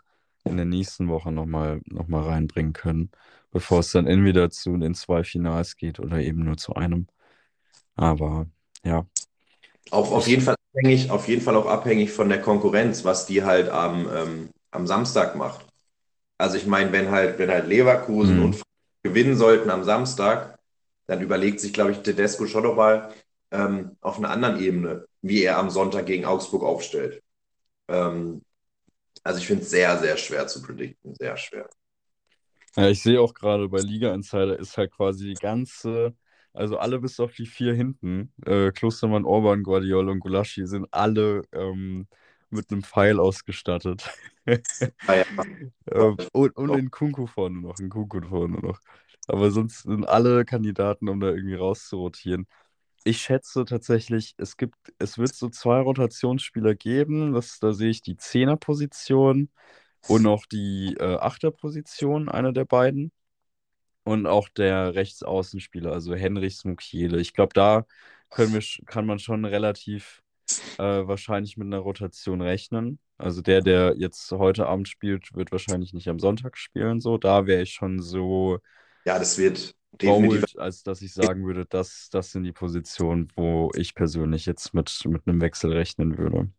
in 0.45 0.57
der 0.57 0.65
nächsten 0.65 1.07
Woche 1.09 1.31
nochmal 1.31 1.81
noch 1.85 2.07
mal 2.07 2.23
reinbringen 2.23 2.73
können, 2.73 3.11
bevor 3.51 3.79
es 3.79 3.91
dann 3.91 4.07
entweder 4.07 4.49
zu 4.49 4.77
den 4.77 4.93
zwei 4.95 5.23
Finals 5.23 5.75
geht 5.75 5.99
oder 5.99 6.19
eben 6.19 6.43
nur 6.43 6.57
zu 6.57 6.73
einem. 6.75 7.07
Aber 7.95 8.47
ja. 8.83 9.05
Auf, 9.91 10.11
auf 10.11 10.27
jeden 10.27 10.41
Fall 10.41 10.55
abhängig, 10.73 11.11
auf 11.11 11.27
jeden 11.27 11.41
Fall 11.41 11.55
auch 11.55 11.67
abhängig 11.67 12.11
von 12.11 12.29
der 12.29 12.41
Konkurrenz, 12.41 13.03
was 13.03 13.25
die 13.25 13.43
halt 13.43 13.69
am, 13.69 14.07
ähm, 14.13 14.49
am 14.71 14.87
Samstag 14.87 15.35
macht. 15.35 15.65
Also 16.37 16.57
ich 16.57 16.65
meine, 16.65 16.91
wenn 16.91 17.11
halt, 17.11 17.39
wenn 17.39 17.49
halt 17.49 17.67
Leverkusen 17.67 18.39
und 18.39 18.53
hm, 18.53 18.53
Frankfurt 18.53 19.03
gewinnen 19.03 19.37
sollten 19.37 19.69
am 19.69 19.83
Samstag, 19.83 20.59
dann 21.07 21.21
überlegt 21.21 21.59
sich, 21.59 21.73
glaube 21.73 21.91
ich, 21.91 21.99
Tedesco 21.99 22.47
schon 22.47 22.63
nochmal 22.63 23.13
ähm, 23.51 23.95
auf 24.01 24.17
einer 24.17 24.29
anderen 24.31 24.59
Ebene, 24.59 25.05
wie 25.21 25.43
er 25.43 25.57
am 25.57 25.69
Sonntag 25.69 26.07
gegen 26.07 26.25
Augsburg 26.25 26.63
aufstellt. 26.63 27.21
Ähm, 27.87 28.41
also 29.25 29.39
ich 29.39 29.47
finde 29.47 29.63
es 29.63 29.71
sehr, 29.71 29.97
sehr 29.99 30.17
schwer 30.17 30.47
zu 30.47 30.61
predikten, 30.61 31.15
sehr 31.15 31.35
schwer. 31.37 31.69
ja, 32.77 32.89
ich 32.89 33.01
sehe 33.01 33.21
auch 33.21 33.33
gerade 33.33 33.69
bei 33.69 33.81
Liga 33.81 34.13
Insider 34.13 34.57
ist 34.59 34.77
halt 34.77 34.91
quasi 34.91 35.25
die 35.29 35.37
ganze, 35.37 36.15
also 36.53 36.77
alle 36.77 36.99
bis 36.99 37.19
auf 37.19 37.33
die 37.33 37.45
vier 37.45 37.73
hinten, 37.73 38.33
äh, 38.45 38.71
Klostermann, 38.71 39.25
Orban, 39.25 39.63
Guardiola 39.63 40.11
und 40.11 40.19
Gulaschi 40.19 40.65
sind 40.67 40.87
alle 40.91 41.43
ähm, 41.53 42.07
mit 42.49 42.71
einem 42.71 42.83
Pfeil 42.83 43.19
ausgestattet. 43.19 44.09
Ah 45.07 45.15
ja, 45.17 45.25
Ähm, 45.91 46.17
und, 46.33 46.57
und 46.57 46.73
in 46.73 46.91
Kunku 46.91 47.27
vorne 47.27 47.59
noch, 47.61 47.79
in 47.79 47.89
Kunku 47.89 48.21
vorne 48.21 48.59
noch. 48.59 48.79
Aber 49.27 49.51
sonst 49.51 49.83
sind 49.83 50.07
alle 50.07 50.45
Kandidaten, 50.45 51.09
um 51.09 51.19
da 51.19 51.27
irgendwie 51.29 51.55
rauszurotieren. 51.55 52.47
Ich 53.07 53.21
schätze 53.21 53.65
tatsächlich, 53.65 54.33
es 54.37 54.57
gibt, 54.57 54.75
es 54.97 55.19
wird 55.19 55.35
so 55.35 55.47
zwei 55.49 55.79
Rotationsspieler 55.79 56.73
geben. 56.73 57.33
Das, 57.33 57.59
da 57.59 57.71
sehe 57.71 57.91
ich 57.91 58.01
die 58.01 58.17
Zehnerposition 58.17 59.49
und 60.07 60.25
auch 60.25 60.47
die 60.47 60.95
äh, 60.99 61.17
Achterposition, 61.17 62.29
einer 62.29 62.51
der 62.51 62.65
beiden. 62.65 63.11
Und 64.03 64.25
auch 64.25 64.49
der 64.49 64.95
Rechtsaußenspieler, 64.95 65.91
also 65.91 66.15
Henrichs 66.15 66.65
Mukiele. 66.65 67.19
Ich 67.19 67.33
glaube, 67.33 67.53
da 67.53 67.85
können 68.31 68.53
wir, 68.53 68.63
kann 68.87 69.05
man 69.05 69.19
schon 69.19 69.45
relativ 69.45 70.23
äh, 70.79 70.83
wahrscheinlich 71.07 71.57
mit 71.57 71.67
einer 71.67 71.79
Rotation 71.79 72.41
rechnen. 72.41 72.99
Also 73.19 73.41
der, 73.43 73.61
der 73.61 73.95
jetzt 73.97 74.31
heute 74.31 74.65
Abend 74.65 74.87
spielt, 74.89 75.33
wird 75.35 75.51
wahrscheinlich 75.51 75.93
nicht 75.93 76.09
am 76.09 76.19
Sonntag 76.19 76.57
spielen. 76.57 77.01
So, 77.01 77.19
da 77.19 77.45
wäre 77.45 77.61
ich 77.61 77.73
schon 77.73 78.01
so 78.01 78.59
ja, 79.05 79.19
das 79.19 79.37
wird 79.37 79.75
bold, 80.03 80.57
als 80.57 80.83
dass 80.83 81.01
ich 81.01 81.13
sagen 81.13 81.45
würde, 81.45 81.65
dass 81.65 82.09
das 82.11 82.31
sind 82.31 82.43
die 82.43 82.51
Positionen, 82.53 83.29
wo 83.35 83.71
ich 83.75 83.95
persönlich 83.95 84.45
jetzt 84.45 84.73
mit, 84.73 85.03
mit 85.05 85.27
einem 85.27 85.41
Wechsel 85.41 85.71
rechnen 85.73 86.17
würde. 86.17 86.49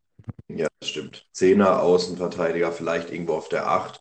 ja, 0.49 0.69
das 0.81 0.91
stimmt. 0.91 1.27
Zehner, 1.33 1.83
Außenverteidiger, 1.83 2.73
vielleicht 2.73 3.11
irgendwo 3.11 3.35
auf 3.35 3.49
der 3.49 3.69
Acht. 3.69 4.01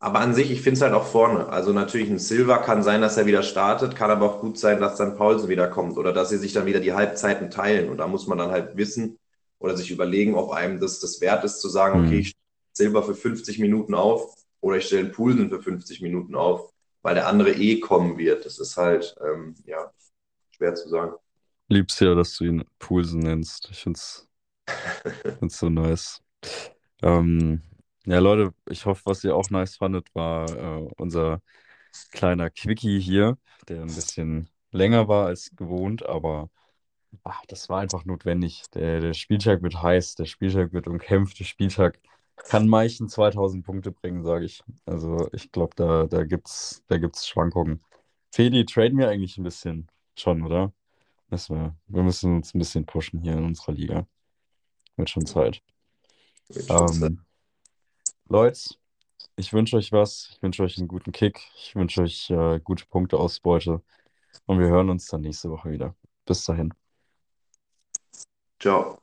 Aber 0.00 0.20
an 0.20 0.34
sich, 0.34 0.50
ich 0.50 0.62
finde 0.62 0.78
es 0.78 0.82
halt 0.82 0.94
auch 0.94 1.06
vorne. 1.06 1.48
Also 1.48 1.72
natürlich 1.72 2.10
ein 2.10 2.18
Silva 2.18 2.58
kann 2.58 2.82
sein, 2.82 3.00
dass 3.02 3.16
er 3.18 3.26
wieder 3.26 3.42
startet, 3.42 3.96
kann 3.96 4.10
aber 4.10 4.26
auch 4.26 4.40
gut 4.40 4.58
sein, 4.58 4.80
dass 4.80 4.96
dann 4.98 5.16
Paulsen 5.16 5.48
wieder 5.48 5.68
kommt 5.68 5.98
oder 5.98 6.12
dass 6.12 6.30
sie 6.30 6.38
sich 6.38 6.52
dann 6.54 6.66
wieder 6.66 6.80
die 6.80 6.92
Halbzeiten 6.94 7.50
teilen. 7.50 7.90
Und 7.90 7.98
da 7.98 8.08
muss 8.08 8.26
man 8.28 8.38
dann 8.38 8.50
halt 8.52 8.76
wissen 8.76 9.18
oder 9.60 9.76
sich 9.76 9.90
überlegen, 9.92 10.34
ob 10.36 10.52
einem 10.52 10.80
das 10.80 11.00
das 11.00 11.20
wert 11.22 11.44
ist, 11.44 11.60
zu 11.60 11.68
sagen, 11.70 12.00
okay, 12.00 12.16
Hm. 12.16 12.20
ich 12.20 12.28
stelle 12.30 12.90
Silva 12.90 13.02
für 13.02 13.14
50 13.14 13.58
Minuten 13.60 13.94
auf 13.94 14.34
oder 14.60 14.78
ich 14.78 14.86
stelle 14.86 15.04
einen 15.04 15.12
Poulsen 15.12 15.50
für 15.50 15.62
50 15.62 16.02
Minuten 16.02 16.34
auf, 16.36 16.72
weil 17.06 17.14
der 17.14 17.28
andere 17.28 17.52
eh 17.52 17.78
kommen 17.78 18.18
wird. 18.18 18.44
Das 18.44 18.58
ist 18.58 18.76
halt, 18.76 19.14
ähm, 19.24 19.54
ja, 19.64 19.92
schwer 20.50 20.74
zu 20.74 20.88
sagen. 20.88 21.12
Lieb's 21.68 22.00
ja, 22.00 22.16
dass 22.16 22.36
du 22.36 22.46
ihn 22.46 22.64
Poulsen 22.80 23.20
nennst. 23.20 23.68
Ich 23.70 23.78
find's, 23.78 24.26
find's 25.38 25.56
so 25.56 25.68
nice. 25.68 26.20
Ähm, 27.04 27.62
ja, 28.06 28.18
Leute, 28.18 28.52
ich 28.68 28.86
hoffe, 28.86 29.02
was 29.04 29.22
ihr 29.22 29.36
auch 29.36 29.50
nice 29.50 29.76
fandet, 29.76 30.12
war 30.16 30.50
äh, 30.50 30.88
unser 30.96 31.42
kleiner 32.10 32.50
Quickie 32.50 32.98
hier, 32.98 33.38
der 33.68 33.82
ein 33.82 33.94
bisschen 33.94 34.50
länger 34.72 35.06
war 35.06 35.26
als 35.28 35.52
gewohnt, 35.54 36.04
aber 36.04 36.50
ach, 37.22 37.46
das 37.46 37.68
war 37.68 37.78
einfach 37.82 38.04
notwendig. 38.04 38.64
Der, 38.74 39.00
der 39.00 39.14
Spieltag 39.14 39.62
wird 39.62 39.80
heiß, 39.80 40.16
der 40.16 40.24
Spieltag 40.24 40.72
wird 40.72 40.88
umkämpft, 40.88 41.38
der 41.38 41.44
Spieltag 41.44 42.00
kann 42.36 42.68
Meichen 42.68 43.08
2000 43.08 43.64
Punkte 43.64 43.92
bringen, 43.92 44.22
sage 44.22 44.44
ich. 44.44 44.62
Also 44.84 45.28
ich 45.32 45.50
glaube, 45.52 45.74
da, 45.76 46.06
da 46.06 46.24
gibt's, 46.24 46.82
da 46.88 46.98
gibt's 46.98 47.26
Schwankungen. 47.26 47.82
Feli, 48.30 48.64
traden 48.66 48.98
wir 48.98 49.08
eigentlich 49.08 49.38
ein 49.38 49.44
bisschen 49.44 49.88
schon, 50.14 50.42
oder? 50.42 50.72
Müssen 51.28 51.56
wir, 51.56 51.76
wir 51.88 52.02
müssen 52.02 52.36
uns 52.36 52.54
ein 52.54 52.58
bisschen 52.58 52.86
pushen 52.86 53.20
hier 53.20 53.32
in 53.32 53.44
unserer 53.44 53.72
Liga. 53.72 54.06
Wird 54.96 55.10
schon 55.10 55.26
Zeit. 55.26 55.62
Wird 56.48 56.66
schon 56.68 56.88
Zeit. 56.88 57.10
Ähm, 57.10 57.24
Leute, 58.28 58.60
ich 59.36 59.52
wünsche 59.52 59.76
euch 59.76 59.92
was. 59.92 60.30
Ich 60.32 60.42
wünsche 60.42 60.62
euch 60.62 60.78
einen 60.78 60.88
guten 60.88 61.12
Kick. 61.12 61.40
Ich 61.56 61.74
wünsche 61.74 62.02
euch 62.02 62.30
äh, 62.30 62.60
gute 62.62 62.86
Punkteausbeute. 62.86 63.82
Und 64.46 64.58
wir 64.58 64.68
hören 64.68 64.90
uns 64.90 65.06
dann 65.06 65.22
nächste 65.22 65.50
Woche 65.50 65.70
wieder. 65.70 65.94
Bis 66.24 66.44
dahin. 66.44 66.72
Ciao. 68.60 69.00